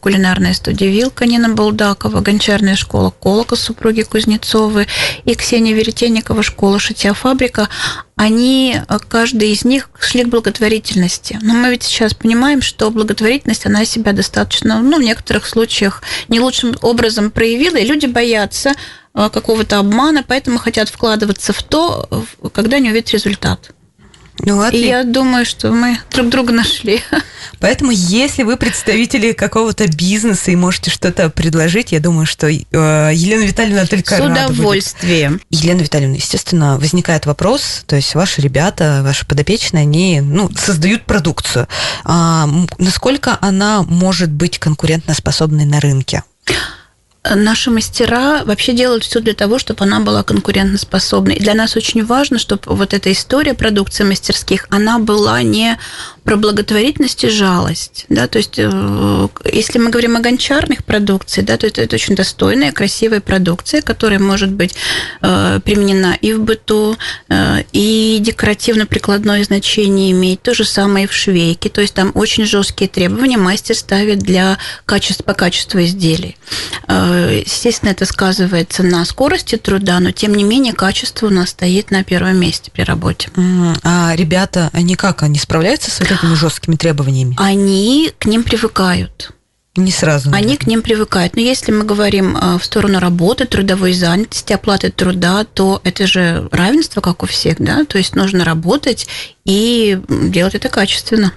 кулинарная 0.00 0.54
студия 0.54 0.88
Вилка 0.88 1.26
Нина 1.26 1.48
Булдакова, 1.50 2.20
гончарная 2.20 2.76
школа 2.76 3.10
Колока 3.10 3.56
супруги 3.56 4.02
Кузнецовы 4.02 4.86
и 5.24 5.34
Ксения 5.34 5.74
Веретенникова 5.74 6.42
школа 6.42 6.78
Шитья 6.78 7.14
фабрика, 7.14 7.68
они, 8.18 8.76
э, 8.76 8.98
каждый 9.08 9.52
из 9.52 9.64
них 9.64 9.90
шли 9.98 10.24
к 10.24 10.28
благотворительности. 10.28 11.38
Но 11.40 11.54
мы 11.54 11.70
ведь 11.70 11.84
сейчас 11.84 12.14
понимаем, 12.14 12.60
что 12.62 12.90
благотворительность, 12.90 13.64
она 13.64 13.84
себя 13.84 14.12
достаточно, 14.12 14.80
ну, 14.80 14.98
в 14.98 15.02
некоторых 15.02 15.46
случаях 15.46 16.02
не 16.26 16.40
лучшим 16.40 16.74
образом 16.82 17.30
проявила, 17.30 17.76
и 17.76 17.86
люди 17.86 18.06
боятся 18.06 18.74
э, 19.14 19.30
какого-то 19.32 19.78
обмана, 19.78 20.24
поэтому 20.26 20.58
хотят 20.58 20.88
вкладываться 20.88 21.52
в 21.52 21.62
то, 21.62 22.08
когда 22.52 22.80
не 22.80 22.90
увидят 22.90 23.12
результат. 23.12 23.70
Ну, 24.40 24.68
и 24.70 24.78
я 24.78 25.04
думаю, 25.04 25.44
что 25.44 25.72
мы 25.72 25.98
друг 26.12 26.28
друга 26.28 26.52
нашли. 26.52 27.02
Поэтому, 27.60 27.90
если 27.90 28.44
вы 28.44 28.56
представители 28.56 29.32
какого-то 29.32 29.88
бизнеса 29.88 30.50
и 30.50 30.56
можете 30.56 30.90
что-то 30.90 31.28
предложить, 31.28 31.92
я 31.92 32.00
думаю, 32.00 32.26
что 32.26 32.46
э, 32.48 32.54
Елена 33.14 33.42
Витальевна 33.42 33.86
только 33.86 34.16
С 34.16 34.20
удовольствием. 34.20 35.40
Елена 35.50 35.80
Витальевна, 35.80 36.14
естественно, 36.14 36.78
возникает 36.78 37.26
вопрос, 37.26 37.82
то 37.86 37.96
есть 37.96 38.14
ваши 38.14 38.40
ребята, 38.40 39.00
ваши 39.02 39.26
подопечные, 39.26 39.82
они 39.82 40.20
ну, 40.20 40.50
создают 40.56 41.02
продукцию. 41.02 41.66
А, 42.04 42.48
насколько 42.78 43.38
она 43.40 43.82
может 43.82 44.30
быть 44.30 44.58
конкурентоспособной 44.58 45.64
на 45.64 45.80
рынке? 45.80 46.22
Наши 47.24 47.70
мастера 47.70 48.44
вообще 48.44 48.72
делают 48.72 49.04
все 49.04 49.20
для 49.20 49.34
того, 49.34 49.58
чтобы 49.58 49.84
она 49.84 50.00
была 50.00 50.22
конкурентоспособной. 50.22 51.34
И 51.34 51.40
для 51.40 51.54
нас 51.54 51.76
очень 51.76 52.04
важно, 52.04 52.38
чтобы 52.38 52.62
вот 52.66 52.94
эта 52.94 53.12
история 53.12 53.54
продукции 53.54 54.04
мастерских, 54.04 54.66
она 54.70 54.98
была 54.98 55.42
не 55.42 55.78
про 56.28 56.36
благотворительность 56.36 57.24
и 57.24 57.30
жалость. 57.30 58.04
Да? 58.10 58.28
То 58.28 58.36
есть, 58.36 58.58
э, 58.58 59.28
если 59.50 59.78
мы 59.78 59.88
говорим 59.88 60.14
о 60.14 60.20
гончарных 60.20 60.84
продукции, 60.84 61.40
да, 61.40 61.56
то 61.56 61.66
это, 61.66 61.80
это 61.80 61.96
очень 61.96 62.14
достойная, 62.14 62.70
красивая 62.70 63.20
продукция, 63.20 63.80
которая 63.80 64.18
может 64.18 64.50
быть 64.50 64.74
э, 65.22 65.58
применена 65.64 66.18
и 66.20 66.34
в 66.34 66.42
быту, 66.42 66.98
э, 67.30 67.62
и 67.72 68.18
декоративно-прикладное 68.20 69.42
значение 69.42 70.10
имеет. 70.10 70.42
То 70.42 70.52
же 70.52 70.66
самое 70.66 71.06
и 71.06 71.08
в 71.08 71.14
швейке. 71.14 71.70
То 71.70 71.80
есть, 71.80 71.94
там 71.94 72.12
очень 72.14 72.44
жесткие 72.44 72.90
требования 72.90 73.38
мастер 73.38 73.74
ставит 73.74 74.18
для 74.18 74.58
качества, 74.84 75.24
по 75.24 75.32
качеству 75.32 75.80
изделий. 75.80 76.36
Естественно, 76.88 77.90
это 77.90 78.04
сказывается 78.04 78.82
на 78.82 79.04
скорости 79.06 79.56
труда, 79.56 79.98
но 80.00 80.10
тем 80.10 80.34
не 80.34 80.44
менее 80.44 80.74
качество 80.74 81.26
у 81.26 81.30
нас 81.30 81.50
стоит 81.50 81.90
на 81.90 82.04
первом 82.04 82.36
месте 82.38 82.70
при 82.70 82.82
работе. 82.82 83.30
А 83.82 84.12
ребята, 84.14 84.68
они 84.74 84.94
как? 84.94 85.22
Они 85.22 85.38
справляются 85.38 85.90
с 85.90 86.00
этими 86.18 86.34
жесткими 86.34 86.76
требованиями? 86.76 87.34
Они 87.38 88.12
к 88.18 88.26
ним 88.26 88.42
привыкают. 88.42 89.32
Не 89.78 89.92
сразу. 89.92 90.30
Наверное. 90.30 90.48
Они 90.48 90.56
к 90.56 90.66
ним 90.66 90.82
привыкают. 90.82 91.36
Но 91.36 91.42
если 91.42 91.70
мы 91.70 91.84
говорим 91.84 92.36
а, 92.36 92.58
в 92.58 92.64
сторону 92.64 92.98
работы, 92.98 93.44
трудовой 93.44 93.92
занятости, 93.92 94.52
оплаты 94.52 94.90
труда, 94.90 95.44
то 95.44 95.80
это 95.84 96.06
же 96.06 96.48
равенство, 96.50 97.00
как 97.00 97.22
у 97.22 97.26
всех, 97.26 97.58
да? 97.60 97.84
То 97.84 97.96
есть 97.98 98.16
нужно 98.16 98.44
работать 98.44 99.06
и 99.48 99.98
делать 100.08 100.54
это 100.54 100.68
качественно. 100.68 101.32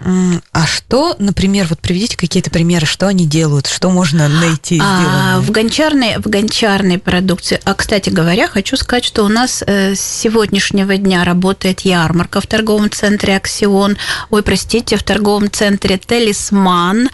А 0.51 0.65
что, 0.68 1.15
например, 1.18 1.68
вот 1.70 1.80
приведите 1.80 2.18
какие-то 2.18 2.51
примеры, 2.51 2.86
что 2.86 3.08
они 3.08 3.25
делают, 3.25 3.68
что 3.68 3.89
можно 3.89 4.27
найти 4.27 4.82
а, 4.84 5.39
в 5.39 5.50
гончарной 5.50 6.18
в 6.18 6.27
гончарной 6.27 6.98
продукции. 6.98 7.62
А 7.63 7.74
кстати 7.74 8.10
говоря, 8.10 8.50
хочу 8.50 8.75
сказать, 8.75 9.06
что 9.06 9.24
у 9.24 9.30
нас 9.30 9.63
э, 9.65 9.96
с 9.96 10.01
сегодняшнего 10.01 10.98
дня 10.98 11.24
работает 11.24 11.82
ярмарка 11.82 12.41
в 12.41 12.48
торговом 12.48 12.91
центре 12.91 13.38
Аксион. 13.38 13.96
Ой, 14.30 14.44
простите, 14.44 14.98
в 14.98 15.03
торговом 15.03 15.50
центре 15.50 15.98
Талисман 15.98 17.10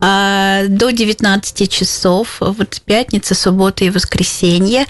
а, 0.00 0.64
до 0.66 0.90
19 0.90 1.70
часов. 1.70 2.38
Вот 2.40 2.82
пятница, 2.84 3.36
суббота 3.36 3.84
и 3.84 3.90
воскресенье. 3.90 4.86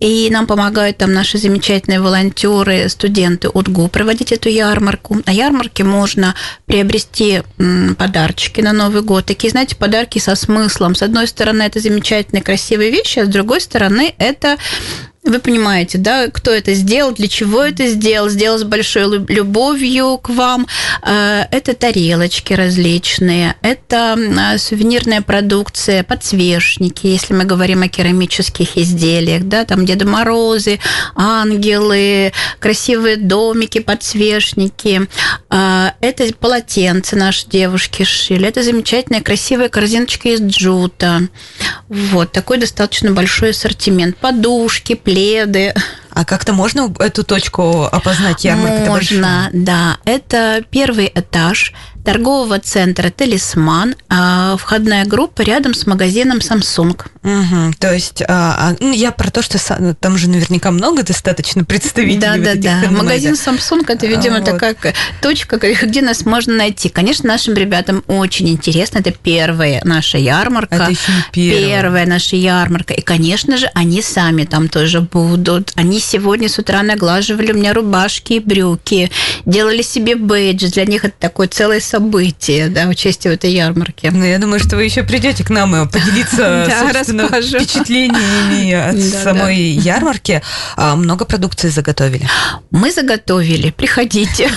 И 0.00 0.30
нам 0.30 0.46
помогают 0.46 0.98
там 0.98 1.12
наши 1.12 1.38
замечательные 1.38 2.00
волонтеры, 2.00 2.88
студенты 2.88 3.48
УДГУ 3.48 3.88
проводить 3.88 4.30
эту 4.30 4.48
ярмарку. 4.48 5.20
На 5.26 5.32
ярмарке 5.32 5.82
можно 5.82 6.36
приобрести 6.66 7.42
подарочки 7.98 8.60
на 8.60 8.72
Новый 8.72 9.02
год. 9.02 9.26
Такие, 9.26 9.50
знаете, 9.50 9.74
подарки 9.74 10.20
со 10.20 10.36
смыслом. 10.36 10.94
С 10.94 11.02
одной 11.02 11.26
стороны, 11.26 11.62
это 11.64 11.80
замечательные, 11.80 12.44
красивые 12.44 12.90
вещи, 12.90 13.18
а 13.18 13.24
с 13.24 13.28
другой 13.28 13.60
стороны, 13.60 14.14
это 14.18 14.56
вы 15.28 15.38
понимаете, 15.40 15.98
да, 15.98 16.28
кто 16.28 16.50
это 16.50 16.74
сделал, 16.74 17.12
для 17.12 17.28
чего 17.28 17.62
это 17.62 17.86
сделал, 17.86 18.28
сделал 18.28 18.58
с 18.58 18.64
большой 18.64 19.24
любовью 19.28 20.18
к 20.18 20.30
вам. 20.30 20.66
Э, 21.02 21.44
это 21.50 21.74
тарелочки 21.74 22.54
различные, 22.54 23.56
это 23.62 24.16
э, 24.18 24.58
сувенирная 24.58 25.20
продукция, 25.20 26.02
подсвечники, 26.02 27.06
если 27.06 27.34
мы 27.34 27.44
говорим 27.44 27.82
о 27.82 27.88
керамических 27.88 28.76
изделиях, 28.76 29.44
да, 29.44 29.64
там 29.64 29.84
Деда 29.84 30.06
Морозы, 30.06 30.80
ангелы, 31.14 32.32
красивые 32.58 33.16
домики, 33.16 33.80
подсвечники. 33.80 35.08
Э, 35.50 35.90
это 36.00 36.32
полотенце 36.34 37.16
наши 37.16 37.46
девушки 37.46 38.04
шили, 38.04 38.48
это 38.48 38.62
замечательная 38.62 39.20
красивая 39.20 39.68
корзиночка 39.68 40.30
из 40.30 40.40
джута. 40.40 41.28
Вот, 41.88 42.32
такой 42.32 42.58
достаточно 42.58 43.12
большой 43.12 43.50
ассортимент. 43.50 44.16
Подушки, 44.16 44.94
пледы. 45.18 45.74
А 46.10 46.24
как-то 46.24 46.52
можно 46.52 46.92
эту 46.98 47.24
точку 47.24 47.84
опознать 47.84 48.44
ярмарка 48.44 48.90
Можно, 48.90 49.50
да. 49.52 49.98
Это 50.04 50.62
первый 50.70 51.10
этаж 51.14 51.72
торгового 52.12 52.58
центра 52.58 53.10
«Талисман», 53.10 53.94
а 54.08 54.56
входная 54.56 55.04
группа 55.04 55.42
рядом 55.42 55.74
с 55.74 55.86
магазином 55.86 56.38
Samsung. 56.38 56.98
Угу, 57.22 57.74
то 57.78 57.92
есть 57.92 58.22
а, 58.22 58.70
а, 58.70 58.76
ну, 58.80 58.92
я 58.92 59.12
про 59.12 59.30
то, 59.30 59.42
что 59.42 59.58
там 60.00 60.16
же 60.16 60.30
наверняка 60.30 60.70
много 60.70 61.02
достаточно 61.02 61.64
представителей. 61.64 62.18
Да, 62.18 62.32
вот 62.36 62.44
да, 62.44 62.54
да. 62.54 62.80
Хендмейда. 62.80 63.04
Магазин 63.04 63.34
Samsung 63.34 63.84
это, 63.86 64.06
видимо, 64.06 64.36
а, 64.36 64.40
вот. 64.40 64.44
такая 64.46 64.76
точка, 65.20 65.58
где 65.58 66.00
нас 66.00 66.24
можно 66.24 66.54
найти. 66.54 66.88
Конечно, 66.88 67.28
нашим 67.28 67.52
ребятам 67.54 68.02
очень 68.06 68.48
интересно. 68.48 69.00
Это 69.00 69.10
первая 69.10 69.82
наша 69.84 70.16
ярмарка. 70.16 70.76
Это 70.76 70.90
еще 70.90 71.12
первая. 71.32 71.82
Первая 71.82 72.06
наша 72.06 72.36
ярмарка. 72.36 72.94
И, 72.94 73.02
конечно 73.02 73.58
же, 73.58 73.70
они 73.74 74.00
сами 74.00 74.44
там 74.44 74.68
тоже 74.68 75.02
будут. 75.02 75.72
Они 75.74 76.00
сегодня 76.00 76.48
с 76.48 76.58
утра 76.58 76.82
наглаживали 76.82 77.52
у 77.52 77.56
меня 77.56 77.74
рубашки 77.74 78.34
и 78.34 78.40
брюки, 78.40 79.10
делали 79.44 79.82
себе 79.82 80.16
бейджи. 80.16 80.68
Для 80.68 80.86
них 80.86 81.04
это 81.04 81.14
такой 81.18 81.48
целый 81.48 81.82
событие, 81.98 82.68
да, 82.68 82.86
участие 82.86 83.32
в 83.32 83.34
этой 83.34 83.50
ярмарке. 83.50 84.12
Ну, 84.12 84.24
я 84.24 84.38
думаю, 84.38 84.60
что 84.60 84.76
вы 84.76 84.84
еще 84.84 85.02
придете 85.02 85.44
к 85.44 85.50
нам 85.50 85.74
и 85.74 85.88
поделиться, 85.88 86.64
собственно, 86.92 87.26
впечатлениями 87.26 88.72
от 88.72 89.00
самой 89.00 89.56
ярмарки. 89.56 90.40
А, 90.76 90.94
много 90.94 91.24
продукции 91.24 91.68
заготовили? 91.68 92.28
Мы 92.70 92.92
заготовили, 92.92 93.70
приходите. 93.70 94.48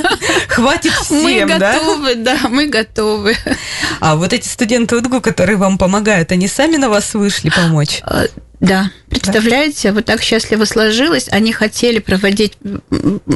Хватит 0.48 0.92
всем, 0.92 1.22
Мы 1.22 1.46
готовы, 1.46 2.14
да, 2.16 2.36
мы 2.50 2.66
готовы. 2.66 3.34
А 4.00 4.16
вот 4.16 4.34
эти 4.34 4.46
студенты 4.46 4.96
УДГУ, 4.96 5.22
которые 5.22 5.56
вам 5.56 5.78
помогают, 5.78 6.32
они 6.32 6.48
сами 6.48 6.76
на 6.76 6.90
вас 6.90 7.14
вышли 7.14 7.48
помочь? 7.48 8.00
А, 8.02 8.26
да, 8.60 8.90
Представляете, 9.10 9.92
вот 9.92 10.06
так 10.06 10.22
счастливо 10.22 10.64
сложилось. 10.64 11.28
Они 11.30 11.52
хотели 11.52 11.98
проводить 11.98 12.56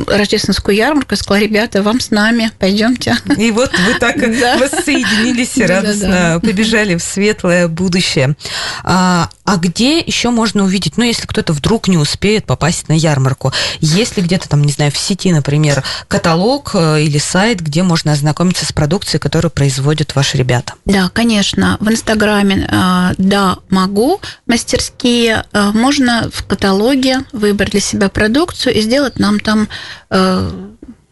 рождественскую 0.07 0.77
ярмарку. 0.77 1.17
Сказала, 1.17 1.43
ребята, 1.43 1.83
вам 1.83 2.01
с 2.01 2.11
нами, 2.11 2.51
пойдемте. 2.59 3.17
И 3.37 3.51
вот 3.51 3.71
вы 3.77 3.95
так 3.99 4.17
воссоединились 4.61 5.57
и 5.57 5.67
радостно 5.67 6.41
побежали 6.43 6.95
в 6.95 7.03
светлое 7.03 7.69
будущее. 7.69 8.37
А, 8.85 9.29
а 9.45 9.57
где 9.57 9.99
еще 9.99 10.31
можно 10.31 10.65
увидеть, 10.65 10.97
ну, 10.97 11.05
если 11.05 11.27
кто-то 11.27 11.53
вдруг 11.53 11.89
не 11.89 11.99
успеет 11.99 12.47
попасть 12.47 12.89
на 12.89 12.93
ярмарку, 12.93 13.53
есть 13.81 14.17
ли 14.17 14.23
где-то 14.23 14.49
там, 14.49 14.63
не 14.63 14.73
знаю, 14.73 14.93
в 14.93 14.97
сети, 14.97 15.33
например, 15.33 15.83
каталог 16.09 16.71
э, 16.75 17.03
или 17.03 17.19
сайт, 17.19 17.61
где 17.61 17.83
можно 17.83 18.13
ознакомиться 18.13 18.65
с 18.65 18.73
продукцией, 18.73 19.21
которую 19.21 19.51
производят 19.51 20.15
ваши 20.15 20.39
ребята? 20.39 20.75
Да, 20.85 21.11
конечно. 21.13 21.77
В 21.81 21.91
Инстаграме 21.91 22.69
э, 22.71 23.15
«Да, 23.19 23.59
могу» 23.69 24.21
мастерские. 24.47 25.45
Э, 25.65 25.71
можно 25.73 26.31
в 26.33 26.45
каталоге 26.47 27.21
выбрать 27.33 27.71
для 27.71 27.81
себя 27.81 28.09
продукцию 28.09 28.75
и 28.75 28.81
сделать 28.81 29.19
нам 29.19 29.41
там 29.41 29.69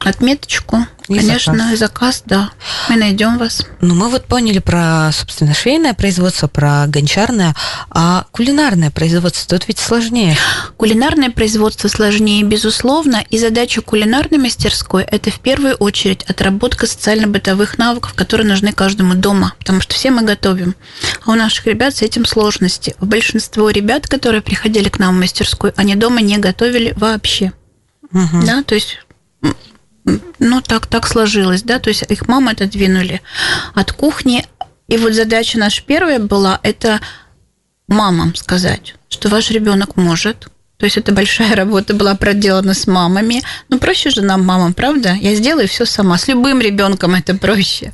отметочку. 0.04 0.86
И 1.08 1.16
Конечно, 1.16 1.74
заказ. 1.76 1.78
заказ, 1.78 2.22
да. 2.26 2.50
Мы 2.88 2.96
найдем 2.96 3.36
вас. 3.36 3.66
Ну, 3.80 3.94
мы 3.94 4.08
вот 4.08 4.24
поняли 4.26 4.60
про, 4.60 5.10
собственно, 5.12 5.52
швейное 5.52 5.94
производство, 5.94 6.46
про 6.46 6.86
гончарное, 6.86 7.54
а 7.90 8.26
кулинарное 8.30 8.90
производство 8.90 9.58
тут 9.58 9.66
ведь 9.68 9.78
сложнее. 9.78 10.36
Кулинарное 10.76 11.30
производство 11.30 11.88
сложнее, 11.88 12.44
безусловно, 12.44 13.24
и 13.30 13.38
задача 13.38 13.82
кулинарной 13.82 14.38
мастерской– 14.38 15.02
это 15.10 15.30
в 15.30 15.40
первую 15.40 15.74
очередь 15.74 16.22
отработка 16.24 16.86
социально-бытовых 16.86 17.78
навыков, 17.78 18.14
которые 18.14 18.46
нужны 18.46 18.72
каждому 18.72 19.14
дома, 19.14 19.54
потому 19.58 19.80
что 19.80 19.94
все 19.94 20.10
мы 20.10 20.22
готовим. 20.22 20.76
А 21.24 21.32
у 21.32 21.34
наших 21.34 21.66
ребят 21.66 21.96
с 21.96 22.02
этим 22.02 22.24
сложности. 22.26 22.94
Большинство 23.00 23.70
ребят, 23.70 24.06
которые 24.06 24.40
приходили 24.40 24.88
к 24.88 24.98
нам 24.98 25.16
в 25.16 25.20
мастерскую, 25.20 25.72
они 25.76 25.96
дома 25.96 26.20
не 26.20 26.38
готовили 26.38 26.94
вообще. 26.96 27.52
Угу. 28.12 28.46
Да, 28.46 28.62
то 28.62 28.74
есть 28.74 28.98
ну, 30.38 30.60
так, 30.60 30.86
так 30.86 31.06
сложилось, 31.06 31.62
да, 31.62 31.78
то 31.78 31.88
есть 31.88 32.04
их 32.08 32.28
мамы 32.28 32.52
отодвинули 32.52 33.20
от 33.74 33.92
кухни. 33.92 34.44
И 34.88 34.96
вот 34.96 35.12
задача 35.14 35.58
наша 35.58 35.82
первая 35.82 36.18
была– 36.18 36.60
это 36.62 37.00
мамам 37.88 38.34
сказать, 38.34 38.94
что 39.08 39.28
ваш 39.28 39.50
ребенок 39.50 39.96
может, 39.96 40.48
то 40.82 40.86
есть 40.86 40.96
это 40.96 41.12
большая 41.12 41.54
работа 41.54 41.94
была 41.94 42.16
проделана 42.16 42.74
с 42.74 42.88
мамами. 42.88 43.40
Ну, 43.68 43.78
проще 43.78 44.10
же 44.10 44.22
нам, 44.22 44.44
мамам, 44.44 44.74
правда? 44.74 45.12
Я 45.12 45.36
сделаю 45.36 45.68
все 45.68 45.84
сама. 45.84 46.18
С 46.18 46.26
любым 46.26 46.60
ребенком 46.60 47.14
это 47.14 47.36
проще. 47.36 47.92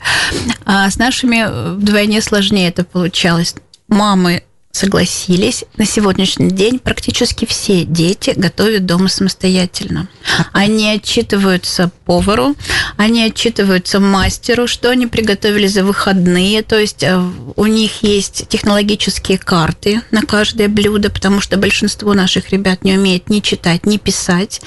А 0.65 0.89
с 0.89 0.97
нашими 0.97 1.75
вдвойне 1.77 2.23
сложнее 2.23 2.69
это 2.69 2.85
получалось. 2.85 3.55
Мамы 3.89 4.43
согласились. 4.79 5.65
На 5.77 5.85
сегодняшний 5.85 6.51
день 6.51 6.79
практически 6.79 7.45
все 7.45 7.85
дети 7.85 8.33
готовят 8.37 8.87
дома 8.87 9.09
самостоятельно. 9.09 10.09
Они 10.53 10.89
отчитываются 10.89 11.91
повару, 12.05 12.55
они 12.97 13.25
отчитываются 13.25 13.99
мастеру, 13.99 14.69
что 14.69 14.91
они 14.91 15.07
приготовили 15.07 15.67
за 15.67 15.83
выходные. 15.83 16.63
То 16.63 16.79
есть 16.79 17.03
э, 17.03 17.21
у 17.57 17.67
них 17.67 18.03
есть 18.03 18.49
технологические 18.49 19.39
карты 19.39 20.01
на 20.13 20.23
каждое 20.23 20.69
блюдо, 20.69 21.11
потому 21.11 21.41
что 21.41 21.57
большинство 21.57 22.15
наших 22.15 22.51
ребят 22.51 22.85
не 22.85 22.97
умеет 22.97 23.29
ни 23.29 23.41
читать, 23.41 23.85
ни 23.85 23.97
писать. 23.97 24.61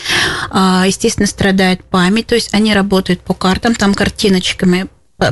А, 0.50 0.84
естественно, 0.86 1.28
страдает 1.28 1.84
память. 1.86 2.28
То 2.28 2.36
есть 2.36 2.54
они 2.54 2.74
работают 2.74 3.22
по 3.22 3.34
картам, 3.34 3.76
там 3.76 3.94
картиночками 3.94 4.88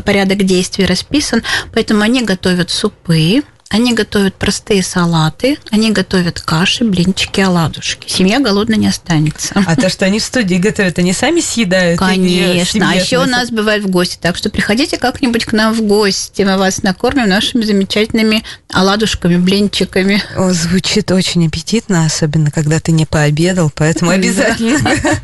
порядок 0.05 0.43
действий 0.43 0.85
расписан, 0.85 1.41
поэтому 1.73 2.01
они 2.01 2.21
готовят 2.21 2.69
супы, 2.69 3.41
они 3.69 3.93
готовят 3.93 4.33
простые 4.33 4.81
салаты, 4.81 5.59
они 5.69 5.91
готовят 5.91 6.41
каши, 6.41 6.83
блинчики, 6.83 7.39
оладушки. 7.39 8.11
Семья 8.11 8.39
голодно 8.39 8.73
не 8.73 8.87
останется. 8.87 9.53
А 9.53 9.75
то, 9.75 9.89
что 9.89 10.05
они 10.05 10.19
в 10.19 10.23
студии 10.23 10.55
готовят, 10.55 10.97
они 10.97 11.13
сами 11.13 11.39
съедают? 11.39 11.99
Конечно. 11.99 12.89
А 12.89 12.95
еще 12.95 13.19
у 13.19 13.27
нас 13.27 13.51
бывают 13.51 13.85
в 13.85 13.89
гости. 13.89 14.17
Так 14.19 14.37
что 14.37 14.49
приходите 14.49 14.97
как-нибудь 14.97 15.45
к 15.45 15.53
нам 15.53 15.73
в 15.73 15.81
гости. 15.83 16.41
Мы 16.41 16.57
вас 16.57 16.81
накормим 16.81 17.29
нашими 17.29 17.61
замечательными 17.63 18.43
оладушками, 18.71 19.37
блинчиками. 19.37 20.21
О, 20.35 20.51
звучит 20.53 21.11
очень 21.11 21.47
аппетитно, 21.47 22.05
особенно 22.05 22.51
когда 22.51 22.79
ты 22.79 22.91
не 22.91 23.05
пообедал. 23.05 23.71
Поэтому 23.73 24.11
обязательно, 24.11 24.79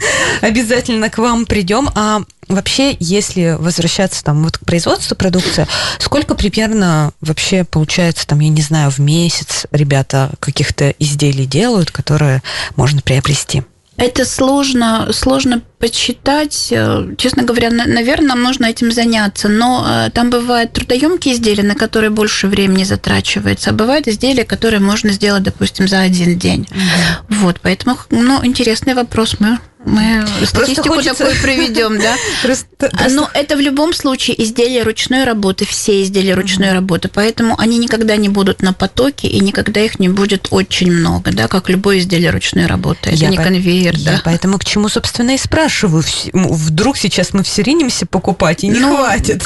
обязательно 0.41 1.09
к 1.09 1.17
вам 1.17 1.45
придем. 1.45 1.89
А 1.95 2.21
Вообще, 2.47 2.95
если 2.99 3.57
возвращаться 3.57 4.23
там 4.23 4.43
вот 4.43 4.59
к 4.59 4.65
производству 4.65 5.15
продукции, 5.15 5.65
сколько 5.97 6.35
примерно 6.35 7.11
вообще 7.19 7.63
получается 7.63 8.27
там, 8.27 8.39
я 8.39 8.49
не 8.49 8.61
знаю, 8.61 8.91
в 8.91 8.99
месяц 8.99 9.65
ребята 9.71 10.31
каких-то 10.39 10.91
изделий 10.99 11.47
делают, 11.47 11.89
которые 11.89 12.43
можно 12.75 13.01
приобрести? 13.01 13.63
Это 13.97 14.25
сложно, 14.25 15.09
сложно 15.11 15.61
подсчитать. 15.85 16.69
Э, 16.71 17.13
честно 17.17 17.43
говоря, 17.43 17.69
наверное, 17.69 18.29
нам 18.29 18.41
нужно 18.41 18.65
этим 18.65 18.91
заняться. 18.91 19.47
Но 19.49 19.85
э, 19.87 20.09
там 20.09 20.31
бывают 20.31 20.73
трудоемкие 20.73 21.35
изделия, 21.35 21.63
на 21.63 21.75
которые 21.75 22.09
больше 22.09 22.47
времени 22.47 22.83
затрачивается, 22.83 23.69
а 23.69 23.73
бывают 23.73 24.07
изделия, 24.07 24.45
которые 24.45 24.79
можно 24.79 25.11
сделать, 25.11 25.43
допустим, 25.43 25.87
за 25.87 25.99
один 25.99 26.39
день. 26.39 26.67
Угу. 26.71 27.35
Вот, 27.41 27.59
поэтому, 27.61 27.97
ну, 28.09 28.43
интересный 28.43 28.95
вопрос. 28.95 29.35
Мы 29.39 29.59
мы 29.85 30.25
статистику 30.45 30.95
хочется... 30.95 31.23
такую 31.23 31.35
проведем, 31.41 31.99
да? 31.99 32.15
Просто. 32.41 32.65
Но 33.11 33.29
это 33.33 33.55
в 33.55 33.59
любом 33.59 33.93
случае 33.93 34.41
изделия 34.43 34.83
ручной 34.83 35.23
работы, 35.23 35.65
все 35.65 36.01
изделия 36.03 36.33
ручной 36.33 36.73
работы, 36.73 37.09
поэтому 37.13 37.55
они 37.59 37.77
никогда 37.77 38.15
не 38.15 38.29
будут 38.29 38.61
на 38.61 38.73
потоке 38.73 39.27
и 39.27 39.39
никогда 39.39 39.81
их 39.81 39.99
не 39.99 40.09
будет 40.09 40.47
очень 40.51 40.91
много, 40.91 41.31
да, 41.31 41.47
как 41.47 41.69
любое 41.69 41.99
изделие 41.99 42.31
ручной 42.31 42.65
работы. 42.65 43.11
Это 43.11 43.17
я 43.17 43.29
не 43.29 43.37
по... 43.37 43.43
конвейер, 43.43 43.95
я 43.95 44.11
да. 44.11 44.21
Поэтому 44.25 44.57
к 44.57 44.65
чему, 44.65 44.89
собственно, 44.89 45.35
и 45.35 45.37
спрашиваю. 45.37 46.03
Вдруг 46.33 46.97
сейчас 46.97 47.33
мы 47.33 47.43
все 47.43 47.61
ринемся 47.61 48.05
покупать 48.05 48.63
и 48.63 48.67
не 48.67 48.79
ну, 48.79 48.97
хватит. 48.97 49.43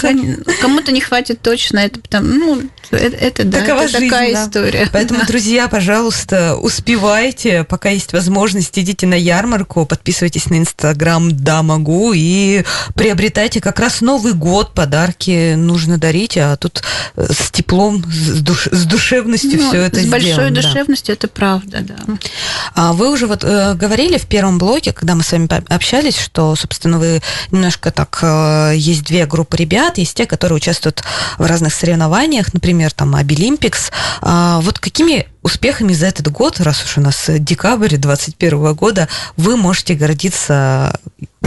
Кому-то 0.61 0.91
не 0.91 1.01
хватит 1.01 1.41
точно, 1.41 1.79
это 1.79 1.99
потому, 1.99 2.33
ну, 2.33 2.61
это, 2.91 3.17
это 3.17 3.43
да, 3.43 3.61
Такова 3.61 3.81
это 3.81 3.99
жизнь, 3.99 4.09
такая 4.09 4.33
да. 4.33 4.43
история. 4.45 4.89
Поэтому, 4.91 5.19
да. 5.21 5.25
друзья, 5.25 5.67
пожалуйста, 5.67 6.55
успевайте, 6.55 7.63
пока 7.63 7.89
есть 7.89 8.13
возможность, 8.13 8.77
идите 8.79 9.05
на 9.05 9.15
ярмарку, 9.15 9.85
подписывайтесь 9.85 10.28
на 10.49 10.57
Инстаграм 10.57 11.35
«Да, 11.35 11.63
могу» 11.63 12.13
и 12.13 12.63
приобретайте 12.95 13.61
как 13.61 13.79
раз 13.79 14.01
Новый 14.01 14.33
год, 14.33 14.73
подарки 14.73 15.55
нужно 15.55 15.97
дарить, 15.97 16.37
а 16.37 16.55
тут 16.57 16.83
с 17.15 17.51
теплом, 17.51 18.03
с, 18.11 18.41
душ, 18.41 18.67
с 18.71 18.85
душевностью 18.85 19.59
ну, 19.61 19.69
все 19.69 19.81
это 19.81 19.97
с 19.97 20.03
сделано. 20.03 20.21
С 20.21 20.25
большой 20.25 20.51
да. 20.51 20.61
душевностью, 20.61 21.13
это 21.13 21.27
правда, 21.27 21.81
да. 21.81 21.97
А 22.75 22.93
вы 22.93 23.11
уже 23.11 23.27
вот 23.27 23.43
э, 23.43 23.73
говорили 23.75 24.17
в 24.17 24.25
первом 24.25 24.57
блоке, 24.57 24.93
когда 24.93 25.15
мы 25.15 25.23
с 25.23 25.31
вами 25.31 25.49
общались, 25.73 26.17
что, 26.17 26.55
собственно, 26.55 26.97
вы 26.99 27.21
немножко 27.51 27.91
так, 27.91 28.19
э, 28.21 28.73
есть 28.75 29.03
две 29.03 29.25
группы 29.25 29.57
ребят, 29.57 29.97
есть 29.97 30.15
те, 30.15 30.25
которые 30.25 30.57
участвуют 30.57 31.03
в 31.37 31.45
разных 31.45 31.73
соревнованиях, 31.73 32.53
например, 32.53 32.69
например, 32.69 32.91
там 32.91 33.15
Абилимпикс. 33.15 33.91
А 34.21 34.59
вот 34.61 34.79
какими 34.79 35.27
успехами 35.41 35.93
за 35.93 36.07
этот 36.07 36.29
год, 36.29 36.59
раз 36.59 36.83
уж 36.83 36.97
у 36.97 37.01
нас 37.01 37.25
декабрь 37.27 37.97
2021 37.97 38.73
года, 38.73 39.07
вы 39.37 39.57
можете 39.57 39.95
гордиться 39.95 40.99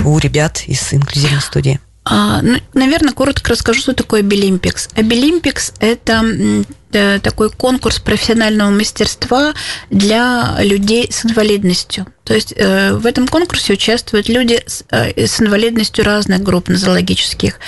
у 0.04 0.18
ребят 0.18 0.62
из 0.66 0.92
инклюзивной 0.92 1.40
студии? 1.40 1.80
А, 2.04 2.42
ну, 2.42 2.58
наверное, 2.74 3.12
коротко 3.12 3.50
расскажу, 3.50 3.80
что 3.80 3.94
такое 3.94 4.20
Абилимпикс. 4.20 4.88
Абилимпикс– 4.94 5.72
это 5.78 6.64
такой 6.92 7.50
конкурс 7.50 7.98
профессионального 7.98 8.70
мастерства 8.70 9.54
для 9.90 10.56
людей 10.60 11.08
с 11.10 11.24
инвалидностью. 11.24 12.06
То 12.24 12.34
есть 12.34 12.54
э, 12.56 12.92
в 12.94 13.04
этом 13.04 13.26
конкурсе 13.26 13.72
участвуют 13.72 14.28
люди 14.28 14.62
с, 14.64 14.84
э, 14.90 15.26
с 15.26 15.40
инвалидностью 15.40 16.04
разных 16.04 16.42
групп 16.42 16.68
нозологических 16.68 17.58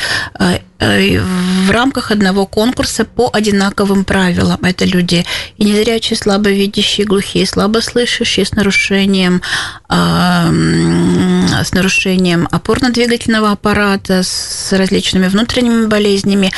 в 0.80 1.70
рамках 1.70 2.10
одного 2.10 2.46
конкурса 2.46 3.04
по 3.04 3.30
одинаковым 3.32 4.04
правилам. 4.04 4.58
Это 4.62 4.84
люди 4.84 5.24
и 5.56 5.64
незрячие, 5.64 6.16
слабовидящие, 6.16 7.06
глухие, 7.06 7.46
слабослышащие 7.46 8.44
с 8.44 8.52
нарушением, 8.52 9.40
с 9.88 11.72
нарушением 11.72 12.48
опорно-двигательного 12.50 13.52
аппарата, 13.52 14.22
с 14.22 14.72
различными 14.72 15.28
внутренними 15.28 15.86
болезнями, 15.86 16.52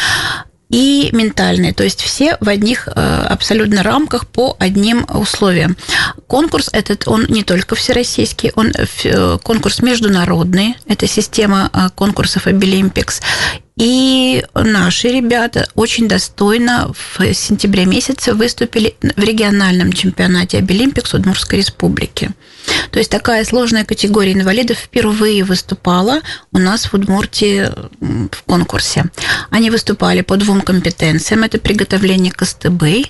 и 0.68 1.10
ментальные, 1.12 1.72
то 1.72 1.84
есть 1.84 2.00
все 2.00 2.36
в 2.40 2.48
одних 2.48 2.88
э, 2.88 2.90
абсолютно 2.90 3.82
рамках 3.82 4.26
по 4.26 4.56
одним 4.58 5.06
условиям. 5.08 5.76
Конкурс 6.26 6.70
этот, 6.72 7.06
он 7.06 7.26
не 7.28 7.44
только 7.44 7.76
всероссийский, 7.76 8.50
он 8.56 8.72
э, 8.74 9.38
конкурс 9.42 9.80
международный, 9.80 10.76
это 10.86 11.06
система 11.06 11.70
э, 11.72 11.88
конкурсов 11.94 12.48
Абилимпикс, 12.48 13.20
и 13.78 14.44
наши 14.54 15.08
ребята 15.08 15.68
очень 15.74 16.08
достойно 16.08 16.90
в 16.92 17.34
сентябре 17.34 17.84
месяце 17.84 18.32
выступили 18.32 18.96
в 19.16 19.22
региональном 19.22 19.92
чемпионате 19.92 20.58
Абилимпикс 20.58 21.14
Удмуртской 21.14 21.58
республики. 21.58 22.30
То 22.90 22.98
есть 22.98 23.10
такая 23.10 23.44
сложная 23.44 23.84
категория 23.84 24.32
инвалидов 24.32 24.78
впервые 24.78 25.44
выступала 25.44 26.20
у 26.52 26.58
нас 26.58 26.86
в 26.86 26.94
Удмуртии 26.94 27.70
в 28.00 28.42
конкурсе. 28.46 29.04
Они 29.50 29.70
выступали 29.70 30.22
по 30.22 30.36
двум 30.36 30.60
компетенциям. 30.60 31.44
Это 31.44 31.58
приготовление 31.58 32.32
костыбы. 32.32 33.04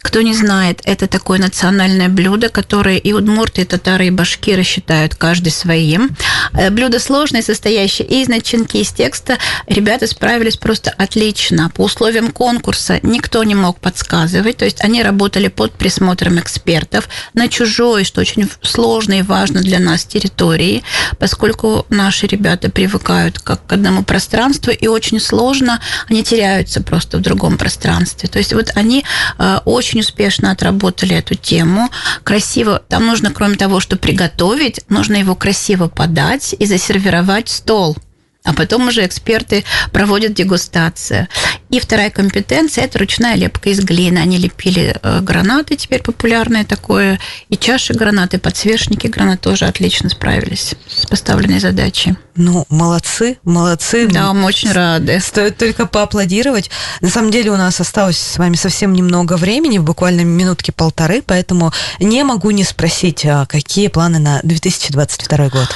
Кто 0.00 0.22
не 0.22 0.34
знает, 0.34 0.80
это 0.84 1.06
такое 1.06 1.38
национальное 1.38 2.08
блюдо, 2.08 2.48
которые 2.48 2.98
и 2.98 3.12
удмурты, 3.12 3.62
и 3.62 3.64
татары, 3.64 4.08
и 4.08 4.10
башкиры 4.10 4.62
считают 4.62 5.14
каждый 5.14 5.52
своим. 5.52 6.16
Э, 6.52 6.70
блюдо 6.70 6.98
сложное, 6.98 7.42
состоящее 7.42 8.08
из 8.08 8.28
начинки, 8.28 8.78
из 8.78 8.90
текста. 8.90 9.38
Ребята 9.66 10.06
справились 10.06 10.56
просто 10.56 10.90
отлично. 10.90 11.70
По 11.74 11.82
условиям 11.82 12.32
конкурса 12.32 13.00
никто 13.02 13.44
не 13.44 13.54
мог 13.54 13.78
подсказывать. 13.80 14.56
То 14.56 14.64
есть 14.64 14.82
они 14.82 15.02
работали 15.02 15.48
под 15.48 15.72
присмотром 15.72 16.38
экспертов 16.38 17.08
на 17.34 17.48
чужой, 17.48 18.04
что 18.04 18.20
очень 18.20 18.48
сложно 18.62 18.97
и 19.06 19.22
важно 19.22 19.60
для 19.60 19.78
нас, 19.78 20.04
территории, 20.04 20.82
поскольку 21.18 21.86
наши 21.88 22.26
ребята 22.26 22.70
привыкают 22.70 23.38
как 23.38 23.64
к 23.66 23.72
одному 23.72 24.02
пространству, 24.02 24.72
и 24.72 24.86
очень 24.86 25.20
сложно, 25.20 25.80
они 26.08 26.22
теряются 26.22 26.82
просто 26.82 27.18
в 27.18 27.20
другом 27.20 27.58
пространстве. 27.58 28.28
То 28.28 28.38
есть 28.38 28.52
вот 28.52 28.72
они 28.74 29.04
э, 29.38 29.58
очень 29.64 30.00
успешно 30.00 30.50
отработали 30.50 31.16
эту 31.16 31.34
тему, 31.34 31.90
красиво, 32.24 32.82
там 32.88 33.06
нужно, 33.06 33.30
кроме 33.30 33.56
того, 33.56 33.80
что 33.80 33.96
приготовить, 33.96 34.80
нужно 34.88 35.16
его 35.16 35.34
красиво 35.34 35.88
подать 35.88 36.54
и 36.58 36.66
засервировать 36.66 37.48
стол– 37.48 37.96
а 38.48 38.54
потом 38.54 38.88
уже 38.88 39.04
эксперты 39.04 39.62
проводят 39.92 40.32
дегустацию. 40.32 41.28
И 41.68 41.80
вторая 41.80 42.08
компетенция– 42.08 42.84
это 42.86 42.98
ручная 42.98 43.34
лепка 43.34 43.68
из 43.68 43.80
глины. 43.80 44.18
Они 44.18 44.38
лепили 44.38 44.96
э, 45.02 45.20
гранаты, 45.20 45.76
теперь 45.76 46.02
популярное 46.02 46.64
такое, 46.64 47.20
и 47.50 47.58
чаши 47.58 47.92
гранаты, 47.92 48.38
подсвечники 48.38 49.06
гранат 49.06 49.42
тоже 49.42 49.66
отлично 49.66 50.08
справились 50.08 50.74
с 50.88 51.04
поставленной 51.04 51.60
задачей. 51.60 52.16
Ну, 52.36 52.64
молодцы, 52.70 53.36
молодцы. 53.44 54.08
Да, 54.08 54.32
мы 54.32 54.46
очень 54.46 54.72
рады. 54.72 55.20
Стоит 55.20 55.58
только 55.58 55.84
поаплодировать. 55.84 56.70
На 57.02 57.10
самом 57.10 57.30
деле 57.30 57.50
у 57.50 57.56
нас 57.56 57.78
осталось 57.80 58.16
с 58.16 58.38
вами 58.38 58.56
совсем 58.56 58.94
немного 58.94 59.36
времени, 59.36 59.76
буквально 59.76 60.22
минутки 60.22 60.70
полторы, 60.70 61.20
поэтому 61.20 61.70
не 62.00 62.24
могу 62.24 62.50
не 62.50 62.64
спросить, 62.64 63.26
а 63.26 63.44
какие 63.44 63.88
планы 63.88 64.20
на 64.20 64.40
2022 64.42 65.48
год? 65.50 65.68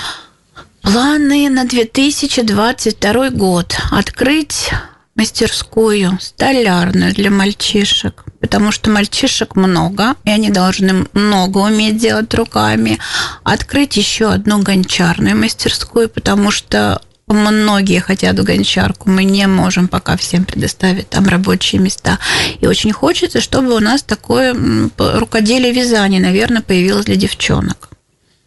Планы 0.82 1.48
на 1.48 1.64
2022 1.64 3.30
год. 3.30 3.76
Открыть 3.92 4.70
мастерскую 5.14 6.18
столярную 6.20 7.14
для 7.14 7.30
мальчишек, 7.30 8.24
потому 8.40 8.72
что 8.72 8.90
мальчишек 8.90 9.54
много, 9.54 10.16
и 10.24 10.30
они 10.30 10.50
должны 10.50 11.06
много 11.12 11.58
уметь 11.58 11.98
делать 11.98 12.34
руками. 12.34 12.98
Открыть 13.44 13.96
еще 13.96 14.32
одну 14.32 14.60
гончарную 14.60 15.36
мастерскую, 15.36 16.08
потому 16.08 16.50
что 16.50 17.00
многие 17.28 18.00
хотят 18.00 18.36
в 18.38 18.42
гончарку, 18.42 19.08
мы 19.08 19.22
не 19.22 19.46
можем 19.46 19.86
пока 19.86 20.16
всем 20.16 20.44
предоставить 20.44 21.08
там 21.08 21.28
рабочие 21.28 21.80
места. 21.80 22.18
И 22.60 22.66
очень 22.66 22.92
хочется, 22.92 23.40
чтобы 23.40 23.76
у 23.76 23.80
нас 23.80 24.02
такое 24.02 24.54
рукоделие 24.98 25.72
вязания, 25.72 26.20
наверное, 26.20 26.60
появилось 26.60 27.04
для 27.04 27.16
девчонок. 27.16 27.91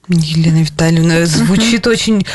Елена 0.07 0.63
Витальевна, 0.63 1.25
звучит 1.25 1.87
очень 1.87 2.25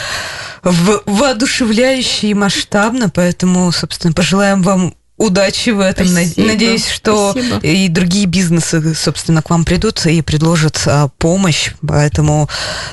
воодушевляюще 0.62 2.28
и 2.28 2.34
масштабно, 2.34 3.08
поэтому, 3.08 3.70
собственно, 3.72 4.12
пожелаем 4.12 4.62
вам 4.62 4.94
удачи 5.16 5.70
в 5.70 5.80
этом. 5.80 6.06
Спасибо. 6.06 6.46
Надеюсь, 6.46 6.88
что 6.88 7.32
Спасибо. 7.32 7.58
и 7.58 7.88
другие 7.88 8.26
бизнесы, 8.26 8.94
собственно, 8.94 9.42
к 9.42 9.50
вам 9.50 9.64
придут 9.64 10.04
и 10.06 10.22
предложат 10.22 10.82
а, 10.86 11.08
помощь. 11.18 11.72
Поэтому, 11.86 12.48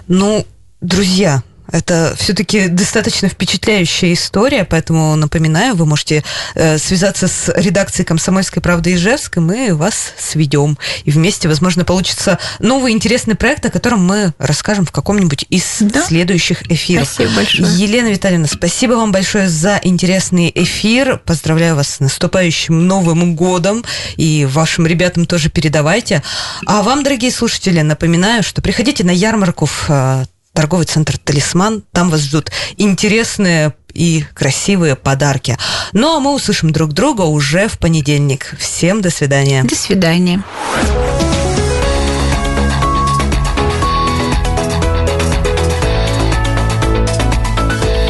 ну, 0.07 0.45
друзья, 0.81 1.41
это 1.71 2.15
все-таки 2.17 2.67
достаточно 2.67 3.29
впечатляющая 3.29 4.13
история, 4.13 4.65
поэтому 4.65 5.15
напоминаю, 5.15 5.75
вы 5.75 5.85
можете 5.85 6.23
э, 6.55 6.77
связаться 6.77 7.27
с 7.27 7.51
редакцией 7.55 8.05
«Комсомольской 8.05 8.61
правды» 8.61 8.95
Ижевск, 8.95 9.37
и 9.37 9.39
мы 9.39 9.75
вас 9.75 10.13
сведем. 10.17 10.77
И 11.03 11.11
вместе, 11.11 11.47
возможно, 11.47 11.85
получится 11.85 12.39
новый 12.59 12.93
интересный 12.93 13.35
проект, 13.35 13.65
о 13.65 13.69
котором 13.69 14.05
мы 14.05 14.33
расскажем 14.37 14.85
в 14.85 14.91
каком-нибудь 14.91 15.45
из 15.49 15.77
да? 15.81 16.03
следующих 16.03 16.69
эфиров. 16.71 17.07
Спасибо 17.07 17.35
большое. 17.35 17.73
Елена 17.75 18.07
Витальевна, 18.07 18.47
спасибо 18.47 18.93
вам 18.93 19.11
большое 19.11 19.49
за 19.49 19.79
интересный 19.83 20.51
эфир. 20.53 21.19
Поздравляю 21.25 21.75
вас 21.75 21.95
с 21.95 21.99
наступающим 21.99 22.87
Новым 22.87 23.35
годом. 23.35 23.83
И 24.15 24.47
вашим 24.49 24.87
ребятам 24.87 25.25
тоже 25.25 25.49
передавайте. 25.49 26.23
А 26.65 26.81
вам, 26.81 27.03
дорогие 27.03 27.31
слушатели, 27.31 27.81
напоминаю, 27.81 28.43
что 28.43 28.61
приходите 28.61 29.03
на 29.03 29.11
ярмарку 29.11 29.65
в 29.65 29.85
э, 29.89 30.25
торговый 30.57 30.87
центр 30.87 31.19
«Талисман». 31.19 31.83
Там 31.91 32.09
вас 32.09 32.21
ждут 32.21 32.51
интересные 32.77 33.75
и 33.93 34.25
красивые 34.33 34.95
подарки. 34.95 35.55
Ну, 35.93 36.17
а 36.17 36.19
мы 36.19 36.33
услышим 36.33 36.71
друг 36.71 36.93
друга 36.93 37.21
уже 37.21 37.67
в 37.67 37.77
понедельник. 37.77 38.55
Всем 38.57 39.03
до 39.03 39.11
свидания. 39.11 39.63
До 39.63 39.75
свидания. 39.75 40.43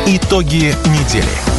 Итоги 0.05 0.73
недели. 0.85 1.56